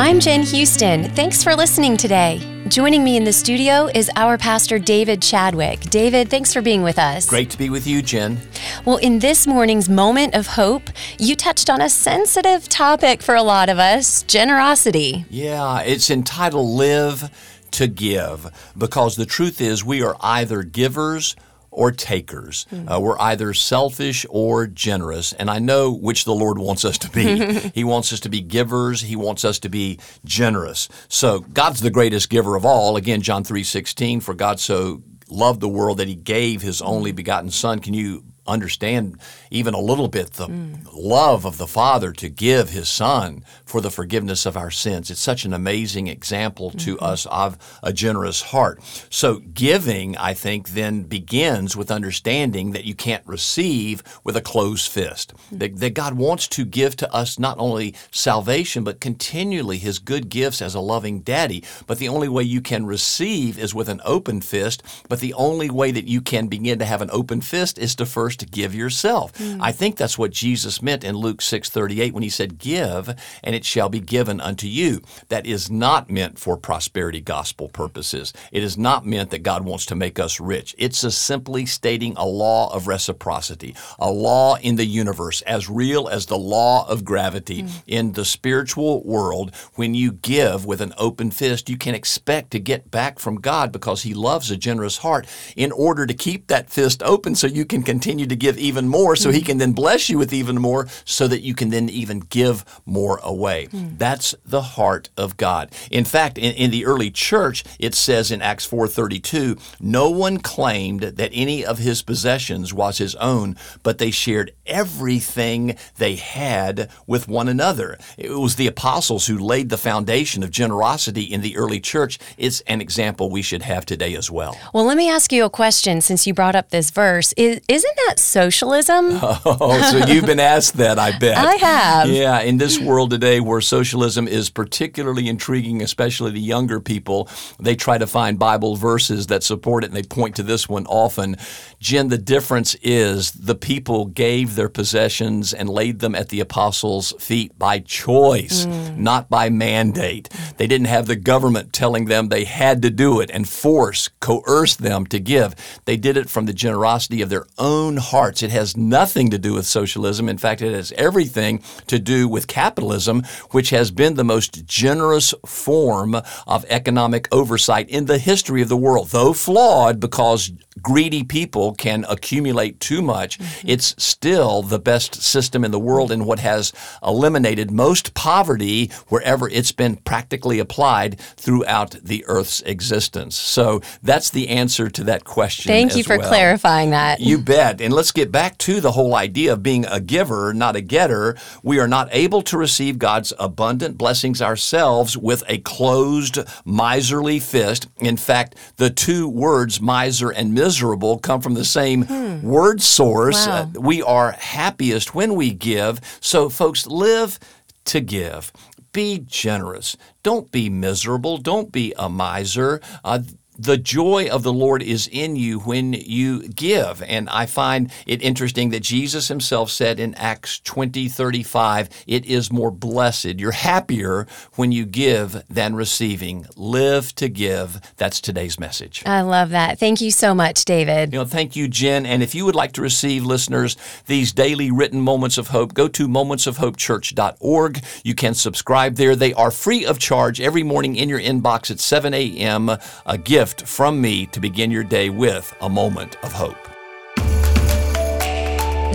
I'm 0.01 0.21
Jen 0.21 0.45
Houston. 0.45 1.11
Thanks 1.11 1.43
for 1.43 1.57
listening 1.57 1.97
today. 1.97 2.41
Joining 2.69 3.03
me 3.03 3.17
in 3.17 3.25
the 3.25 3.33
studio 3.33 3.91
is 3.93 4.09
our 4.15 4.39
pastor, 4.39 4.79
David 4.79 5.21
Chadwick. 5.21 5.81
David, 5.91 6.31
thanks 6.31 6.55
for 6.55 6.63
being 6.63 6.85
with 6.85 7.01
us. 7.01 7.29
Great 7.29 7.51
to 7.51 7.59
be 7.59 7.69
with 7.69 7.85
you, 7.85 8.01
Jen. 8.01 8.39
Well, 8.85 8.99
in 8.99 9.19
this 9.19 9.45
morning's 9.45 9.89
moment 9.89 10.37
of 10.37 10.47
hope, 10.47 10.89
you 11.19 11.35
touched 11.35 11.69
on 11.69 11.81
a 11.81 11.91
sensitive 11.91 12.69
topic 12.69 13.23
for 13.23 13.35
a 13.35 13.43
lot 13.43 13.69
of 13.69 13.81
us 13.81 14.23
generosity. 14.23 15.25
Yeah, 15.31 15.81
it's 15.81 16.11
entitled 16.11 16.69
Live 16.69 17.33
to 17.73 17.89
Give 17.89 18.53
because 18.79 19.17
the 19.17 19.27
truth 19.27 19.61
is 19.61 19.85
we 19.85 20.01
are 20.01 20.17
either 20.21 20.63
givers 20.63 21.35
or 21.79 21.93
takers. 21.93 22.67
Mm. 22.73 22.93
Uh, 22.93 23.01
we're 23.01 23.19
either 23.21 23.55
selfish 23.55 24.27
or 24.29 24.67
generous. 24.67 25.33
And 25.33 25.49
I 25.49 25.61
know 25.61 25.93
which 25.93 26.25
the 26.25 26.35
Lord 26.35 26.59
wants 26.59 26.85
us 26.85 26.99
to 26.99 27.11
be. 27.11 27.71
he 27.75 27.85
wants 27.85 28.13
us 28.13 28.19
to 28.21 28.29
be 28.29 28.41
givers, 28.41 29.03
He 29.03 29.15
wants 29.15 29.45
us 29.45 29.61
to 29.61 29.69
be 29.69 30.01
generous. 30.25 30.89
So 31.09 31.39
God's 31.41 31.81
the 31.81 31.91
greatest 31.91 32.31
giver 32.31 32.57
of 32.57 32.65
all. 32.65 32.97
Again, 32.97 33.23
John 33.23 33.45
3 33.45 33.63
16, 33.63 34.21
for 34.21 34.35
God 34.35 34.59
so 34.59 35.03
loved 35.29 35.61
the 35.61 35.69
world 35.69 35.99
that 35.99 36.09
He 36.09 36.17
gave 36.17 36.63
His 36.63 36.83
only 36.83 37.13
begotten 37.13 37.51
Son. 37.51 37.79
Can 37.79 37.95
you 37.95 38.25
understand 38.49 39.19
even 39.51 39.75
a 39.75 39.81
little 39.81 40.09
bit 40.09 40.33
the 40.33 40.49
mm. 40.49 40.79
love 40.93 41.45
of 41.45 41.59
the 41.59 41.67
Father 41.67 42.13
to 42.13 42.29
give 42.29 42.71
His 42.71 42.89
Son 42.89 43.45
for 43.65 43.81
the 43.81 43.91
forgiveness 43.91 44.47
of 44.47 44.57
our 44.57 44.71
sins. 44.71 45.11
It's 45.11 45.21
such 45.21 45.45
an 45.45 45.53
amazing 45.53 46.07
example 46.09 46.71
to 46.71 46.97
mm-hmm. 46.97 47.05
us 47.05 47.27
of 47.27 47.59
a 47.83 47.93
generous 47.93 48.43
heart. 48.43 48.83
So, 49.11 49.39
giving, 49.39 50.17
I 50.17 50.35
think, 50.35 50.71
then 50.71 51.03
begins 51.03 51.77
with 51.77 51.91
understanding 51.91 52.73
that 52.73 52.85
you 52.85 52.95
can't 52.95 53.27
receive 53.27 54.03
with 54.25 54.37
a 54.37 54.41
closed 54.41 54.91
fist. 54.91 55.35
Mm-hmm. 55.35 55.59
That, 55.59 55.77
that 55.77 55.95
God 55.95 56.15
wants 56.15 56.49
to 56.49 56.65
give 56.65 56.97
to 56.97 57.13
us 57.13 57.39
not 57.39 57.59
only 57.59 57.95
salvation, 58.11 58.85
but 58.85 59.01
continually 59.01 59.79
His 59.79 59.99
good 59.99 60.29
gifts 60.29 60.63
as 60.63 60.75
a 60.75 60.81
loving 60.81 61.21
daddy. 61.21 61.63
But 61.87 61.99
the 61.99 62.09
only 62.09 62.29
way 62.29 62.43
you 62.43 62.61
can 62.61 62.87
receive 62.87 63.59
is 63.59 63.75
with 63.75 63.89
an 63.89 64.01
open 64.05 64.41
fist. 64.41 64.83
But 65.09 65.21
the 65.21 65.35
only 65.35 65.71
way 65.71 65.91
that 65.91 66.09
you 66.09 66.21
can 66.21 66.49
begin 66.49 66.79
to 66.79 66.85
have 66.85 67.03
an 67.03 67.11
open 67.13 67.41
fist 67.41 67.79
is 67.79 67.95
to 67.97 68.07
first 68.07 68.38
to 68.39 68.47
give 68.47 68.75
yourself. 68.75 69.33
Mm. 69.35 69.59
I 69.61 69.73
think 69.73 69.97
that's 69.97 70.19
what 70.19 70.31
Jesus 70.31 70.83
meant 70.83 71.05
in 71.05 71.17
Luke 71.17 71.41
6:38 71.41 72.13
when 72.13 72.23
he 72.23 72.29
said 72.29 72.59
give 72.59 73.15
and 73.43 73.55
it 73.55 73.65
shall 73.65 73.89
be 73.89 74.01
given 74.01 74.41
unto 74.41 74.67
you. 74.67 75.03
That 75.29 75.47
is 75.47 75.71
not 75.71 76.11
meant 76.11 76.39
for 76.39 76.57
prosperity 76.57 77.21
gospel 77.21 77.69
purposes. 77.69 78.33
It 78.53 78.63
is 78.63 78.77
not 78.77 79.07
meant 79.07 79.31
that 79.31 79.43
God 79.43 79.65
wants 79.65 79.87
to 79.87 79.95
make 79.95 80.19
us 80.19 80.41
rich. 80.41 80.75
It's 80.79 80.99
simply 81.17 81.67
stating 81.67 82.15
a 82.17 82.27
law 82.27 82.73
of 82.73 82.87
reciprocity, 82.87 83.75
a 83.99 84.11
law 84.11 84.57
in 84.57 84.77
the 84.77 84.87
universe 84.87 85.43
as 85.43 85.69
real 85.69 86.09
as 86.09 86.27
the 86.27 86.39
law 86.39 86.89
of 86.89 87.05
gravity 87.05 87.63
mm. 87.63 87.71
in 87.87 88.13
the 88.13 88.25
spiritual 88.25 89.03
world. 89.05 89.55
When 89.75 89.95
you 89.95 90.13
give 90.13 90.65
with 90.65 90.81
an 90.81 90.95
open 90.99 91.31
fist, 91.31 91.69
you 91.69 91.77
can 91.77 91.95
expect 91.95 92.51
to 92.53 92.59
get 92.59 92.91
back 92.91 93.19
from 93.19 93.41
God 93.41 93.73
because 93.73 94.03
he 94.03 94.15
loves 94.15 94.51
a 94.51 94.57
generous 94.57 94.99
heart 94.99 95.27
in 95.57 95.73
order 95.73 96.07
to 96.07 96.15
keep 96.15 96.47
that 96.47 96.71
fist 96.71 97.03
open 97.03 97.35
so 97.35 97.47
you 97.47 97.65
can 97.65 97.83
continue 97.83 98.27
to 98.29 98.37
give 98.37 98.59
even 98.59 98.89
more 98.89 99.17
so 99.17 99.31
he 99.31 99.41
mm. 99.41 99.47
can 99.47 99.59
then 99.59 99.73
bless 99.73 100.09
you 100.09 100.19
with 100.19 100.33
even 100.33 100.61
more 100.61 100.87
so 101.05 101.29
that 101.29 101.41
you 101.41 101.55
can 101.55 101.71
then 101.71 101.89
even 101.89 102.21
give 102.21 102.65
more 102.85 103.19
away. 103.23 103.67
Mm. 103.67 103.99
That's 103.99 104.35
the 104.45 104.63
heart 104.63 105.11
of 105.17 105.37
God. 105.37 105.71
In 105.91 106.05
fact, 106.05 106.39
in, 106.39 106.55
in 106.55 106.71
the 106.71 106.85
early 106.85 107.11
church, 107.11 107.65
it 107.79 107.95
says 107.95 108.31
in 108.31 108.43
Acts 108.43 108.67
4.32, 108.67 109.61
no 109.81 110.11
one 110.11 110.39
claimed 110.39 111.01
that 111.01 111.31
any 111.33 111.65
of 111.65 111.79
his 111.79 112.03
possessions 112.03 112.73
was 112.73 112.99
his 112.99 113.15
own, 113.17 113.57
but 113.83 113.99
they 113.99 114.11
shared 114.11 114.53
everything 114.67 115.77
they 115.97 116.17
had 116.17 116.91
with 117.07 117.29
one 117.29 117.49
another. 117.49 117.99
It 118.17 118.31
was 118.31 118.57
the 118.57 118.67
apostles 118.67 119.27
who 119.27 119.39
laid 119.39 119.71
the 119.71 119.79
foundation 119.79 120.43
of 120.43 120.51
generosity 120.51 121.23
in 121.23 121.41
the 121.41 121.57
early 121.57 121.81
church. 121.81 122.19
It's 122.37 122.61
an 122.63 122.81
example 122.81 123.31
we 123.31 123.43
should 123.43 123.63
have 123.63 123.87
today 123.87 124.15
as 124.15 124.31
well. 124.31 124.57
Well, 124.73 124.85
let 124.85 124.97
me 124.97 125.11
ask 125.11 125.33
you 125.33 125.45
a 125.45 125.51
question 125.51 126.01
since 126.01 126.27
you 126.27 126.35
brought 126.35 126.57
up 126.57 126.71
this 126.71 126.91
verse. 126.91 127.33
Is, 127.37 127.61
isn't 127.69 127.97
that 128.07 128.18
socialism? 128.21 129.21
Oh, 129.61 129.81
so 129.91 130.07
you've 130.07 130.27
been 130.27 130.41
asked 130.41 130.75
that, 130.75 130.99
I 130.99 131.17
bet. 131.19 131.37
I 131.37 131.55
have. 131.55 132.09
Yeah, 132.09 132.41
in 132.41 132.59
this 132.59 132.79
world 132.79 133.11
today 133.11 133.41
where 133.41 133.61
socialism 133.61 134.29
is 134.29 134.51
particularly 134.51 135.29
intriguing, 135.29 135.83
especially 135.83 136.33
the 136.33 136.41
younger 136.41 136.81
people, 136.81 137.29
they 137.59 137.75
try 137.75 137.99
to 137.99 138.07
find 138.07 138.39
Bible 138.39 138.77
verses 138.77 139.29
that 139.29 139.43
support 139.43 139.85
it 139.85 139.89
and 139.89 139.97
they 139.97 140.03
point 140.03 140.37
to 140.37 140.43
this 140.43 140.69
one 140.69 140.87
often. 140.87 141.37
Jen, 141.81 142.09
the 142.09 142.19
difference 142.19 142.75
is 142.83 143.33
the 143.33 143.55
people 143.55 144.07
gave 144.07 144.55
their 144.55 144.69
possessions 144.69 145.55
and 145.55 145.69
laid 145.69 146.01
them 146.01 146.15
at 146.15 146.29
the 146.29 146.41
apostles' 146.41 147.15
feet 147.19 147.59
by 147.59 147.79
choice, 147.79 148.67
mm. 148.67 148.97
not 148.97 149.29
by 149.31 149.49
mandate. 149.49 150.29
They 150.57 150.67
didn't 150.67 150.89
have 150.89 151.07
the 151.07 151.17
government 151.17 151.73
telling 151.73 152.07
them 152.07 152.29
they 152.29 152.45
had 152.45 152.83
to 152.83 152.91
do 152.91 153.21
it 153.21 153.31
and 153.33 153.49
force, 153.49 154.09
coerce 154.21 154.75
them 154.77 155.07
to 155.07 155.21
give. 155.21 155.55
They 155.85 155.97
did 155.97 156.17
it 156.17 156.29
from 156.29 156.47
the 156.47 156.53
generosity 156.53 157.23
of 157.23 157.29
their 157.29 157.47
own 157.59 157.97
hearts. 158.09 158.43
It 158.43 158.51
has 158.51 158.77
nothing 158.77 159.31
to 159.31 159.39
do 159.39 159.55
with 159.55 159.67
socialism. 159.67 160.29
In 160.29 160.39
fact, 160.39 160.63
it 160.63 160.75
has 160.75 160.93
everything 160.93 161.63
to 161.87 161.99
do 161.99 162.29
with 162.29 162.47
capitalism, 162.47 163.23
which 163.51 163.71
has 163.71 163.91
been 163.91 164.15
the 164.15 164.25
most 164.25 164.67
generous 164.67 165.35
form 165.47 166.15
of 166.47 166.65
economic 166.69 167.29
oversight 167.33 167.89
in 167.89 168.07
the 168.07 168.19
history 168.19 168.63
of 168.63 168.69
the 168.69 168.77
world. 168.77 169.09
Though 169.09 169.33
flawed 169.33 170.01
because 170.01 170.53
greedy 170.83 171.25
people 171.25 171.75
can 171.75 172.05
accumulate 172.09 172.81
too 172.81 173.03
much, 173.03 173.39
mm-hmm. 173.39 173.69
it's 173.69 173.95
still 174.03 174.63
the 174.63 174.79
best 174.79 175.23
system 175.23 175.65
in 175.65 175.71
the 175.71 175.79
world 175.79 176.11
and 176.11 176.27
what 176.27 176.39
has 176.39 176.73
eliminated 177.03 177.71
most 177.71 178.15
poverty 178.15 178.91
wherever 179.09 179.49
it's 179.49 179.73
been 179.73 179.97
practically 179.97 180.59
applied 180.59 181.19
throughout 181.37 181.91
the 182.03 182.25
earth's 182.27 182.61
existence. 182.63 183.37
So 183.37 183.81
that's 184.03 184.31
the 184.31 184.49
answer 184.49 184.89
to 184.91 185.05
that 185.05 185.25
question. 185.25 185.69
Thank 185.69 185.97
you 185.97 186.05
for 186.05 186.19
well. 186.19 186.29
clarifying 186.29 186.91
that. 186.91 187.21
You 187.21 187.39
bet. 187.39 187.81
And 187.81 187.93
let's 187.93 188.13
get 188.13 188.31
back 188.31 188.59
to 188.59 188.81
the 188.81 188.93
whole 188.93 189.15
idea 189.15 189.53
of 189.53 189.63
being 189.63 189.85
a 189.87 190.01
giver, 190.01 190.53
not 190.55 190.77
a 190.77 190.81
getter. 190.81 191.37
We 191.63 191.79
are 191.79 191.89
not 191.89 192.09
able 192.13 192.43
to 192.43 192.59
receive 192.59 192.99
God's 192.99 193.33
abundant 193.39 193.99
blessings 193.99 194.41
ourselves 194.41 195.17
with 195.17 195.43
a 195.49 195.59
closed, 195.59 196.39
miserly 196.65 197.41
fist. 197.41 197.89
In 197.99 198.17
fact, 198.17 198.55
the 198.77 198.91
two 198.91 199.29
words 199.29 199.81
miser 199.81 200.31
and 200.31 200.55
miserable 200.55 200.68
miserable 200.69 201.19
come 201.19 201.41
from 201.41 201.55
the 201.55 201.65
same 201.65 202.05
hmm. 202.05 202.43
word 202.43 202.83
source. 202.83 203.47
Wow. 203.47 203.71
Uh, 203.75 203.81
we 203.81 204.03
are 204.03 204.33
happiest 204.33 205.15
when 205.15 205.35
we 205.35 205.51
give. 205.51 205.99
So, 206.21 206.51
folks, 206.51 206.87
live 206.87 207.39
to 207.87 208.01
give. 208.01 208.53
Be 208.93 209.25
generous. 209.27 209.97
Don't 210.23 210.53
be 210.53 210.69
miserable. 210.69 211.39
Don't 211.39 211.73
be 211.73 211.95
a 211.99 212.11
miser. 212.11 212.83
Uh, 213.03 213.21
the 213.59 213.77
joy 213.77 214.29
of 214.31 214.45
the 214.45 214.53
Lord 214.53 214.83
is 214.83 215.09
in 215.11 215.35
you 215.35 215.59
when 215.59 215.93
you 215.93 216.49
give. 216.49 217.03
And 217.03 217.29
I 217.29 217.47
find 217.47 217.91
it 218.07 218.23
interesting 218.23 218.71
that 218.71 218.81
Jesus 218.81 219.29
himself 219.29 219.71
said 219.71 219.99
in 219.99 220.15
Acts 220.15 220.61
20 220.61 221.09
35, 221.09 221.89
it 222.07 222.25
is 222.25 222.53
more 222.53 222.71
blessed. 222.71 223.41
You're 223.41 223.51
happier 223.51 224.27
when 224.55 224.71
you 224.71 224.87
give 224.87 225.43
than 225.49 225.75
receiving. 225.75 226.47
Live 226.57 227.15
to 227.17 227.29
give. 227.29 227.81
That's 227.97 228.21
today's 228.21 228.61
message. 228.61 229.03
I 229.05 229.23
love 229.23 229.51
that. 229.51 229.79
Thank 229.79 230.01
you 230.01 230.13
so 230.13 230.35
much, 230.35 230.65
David. 230.65 231.13
You 231.13 231.19
know, 231.21 231.25
thank 231.25 231.57
you, 231.57 231.67
Jen. 231.67 232.07
And 232.07 232.23
if 232.23 232.35
you 232.35 232.45
would 232.45 232.55
like 232.55 232.73
to 232.73 232.83
receive, 232.83 233.25
listeners, 233.25 233.77
these 234.07 234.33
daily 234.33 234.71
written 234.71 235.01
moments 235.01 235.37
of 235.37 235.49
hope, 235.49 235.75
go 235.75 235.89
to 235.89 236.07
momentsofhopechurch.org. 236.07 237.85
You 238.05 238.15
can 238.15 238.35
subscribe 238.35 238.95
there. 238.95 239.17
They 239.17 239.33
are 239.35 239.51
free 239.51 239.85
of 239.85 239.99
charge 239.99 240.41
every 240.41 240.63
morning 240.63 240.95
in 240.95 241.09
your 241.09 241.21
inbox 241.21 241.71
at 241.71 241.81
7 241.81 242.15
a.m. 242.15 242.71
A 243.05 243.19
gift 243.19 243.48
gift 243.49 243.67
from 243.67 243.99
me 243.99 244.27
to 244.27 244.41
begin 244.41 244.71
your 244.71 244.85
day 244.85 245.09
with 245.09 245.55
a 245.63 245.69
moment 245.69 246.23
of 246.23 246.33
hope. 246.33 246.57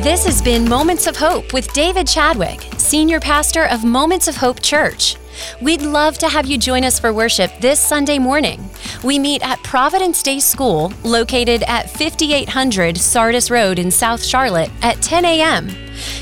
This 0.03 0.25
has 0.25 0.41
been 0.41 0.67
Moments 0.67 1.07
of 1.07 1.15
Hope 1.15 1.53
with 1.53 1.71
David 1.73 2.07
Chadwick, 2.07 2.59
Senior 2.77 3.19
Pastor 3.19 3.65
of 3.65 3.83
Moments 3.83 4.27
of 4.27 4.35
Hope 4.35 4.61
Church. 4.61 5.15
We'd 5.59 5.81
love 5.81 6.19
to 6.19 6.29
have 6.29 6.45
you 6.45 6.59
join 6.59 6.83
us 6.83 6.99
for 6.99 7.11
worship 7.13 7.51
this 7.61 7.79
Sunday 7.79 8.19
morning. 8.19 8.69
We 9.03 9.17
meet 9.17 9.41
at 9.41 9.63
Providence 9.63 10.21
Day 10.21 10.39
School, 10.39 10.93
located 11.03 11.63
at 11.63 11.89
5800 11.89 12.97
Sardis 12.97 13.49
Road 13.49 13.79
in 13.79 13.89
South 13.89 14.23
Charlotte, 14.23 14.69
at 14.83 15.01
10 15.01 15.25
a.m. 15.25 15.69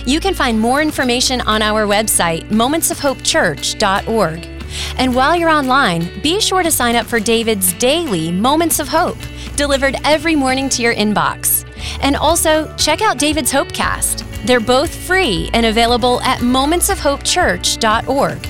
You 0.06 0.22
can 0.22 0.34
find 0.34 0.58
more 0.58 0.82
information 0.82 1.42
on 1.42 1.62
our 1.62 1.86
website, 1.86 2.48
momentsofhopechurch.org. 2.50 4.61
And 4.98 5.16
while 5.16 5.36
you're 5.36 5.50
online, 5.50 6.22
be 6.22 6.40
sure 6.40 6.64
to 6.64 6.72
sign 6.72 6.96
up 6.96 7.06
for 7.06 7.20
David's 7.20 7.74
daily 7.74 8.32
Moments 8.32 8.80
of 8.80 8.88
Hope, 8.88 9.18
delivered 9.56 9.96
every 10.04 10.36
morning 10.36 10.70
to 10.70 10.82
your 10.82 10.96
inbox. 10.96 11.66
And 12.02 12.16
also, 12.16 12.74
check 12.78 13.02
out 13.02 13.18
David's 13.18 13.52
Hopecast. 13.52 14.26
They're 14.46 14.60
both 14.60 14.94
free 14.94 15.50
and 15.54 15.66
available 15.66 16.22
at 16.22 16.40
momentsofhopechurch.org. 16.40 18.48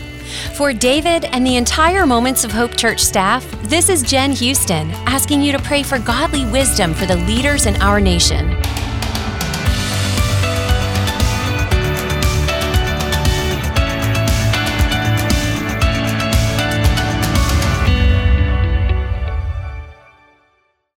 For 0.55 0.73
David 0.73 1.25
and 1.25 1.45
the 1.45 1.57
entire 1.57 2.05
Moments 2.05 2.43
of 2.43 2.51
Hope 2.51 2.77
Church 2.77 3.01
staff, 3.01 3.45
this 3.63 3.89
is 3.89 4.01
Jen 4.01 4.31
Houston 4.31 4.89
asking 5.05 5.41
you 5.41 5.51
to 5.51 5.59
pray 5.59 5.83
for 5.83 5.99
godly 5.99 6.45
wisdom 6.45 6.93
for 6.93 7.05
the 7.05 7.17
leaders 7.17 7.65
in 7.65 7.75
our 7.81 7.99
nation. 7.99 8.55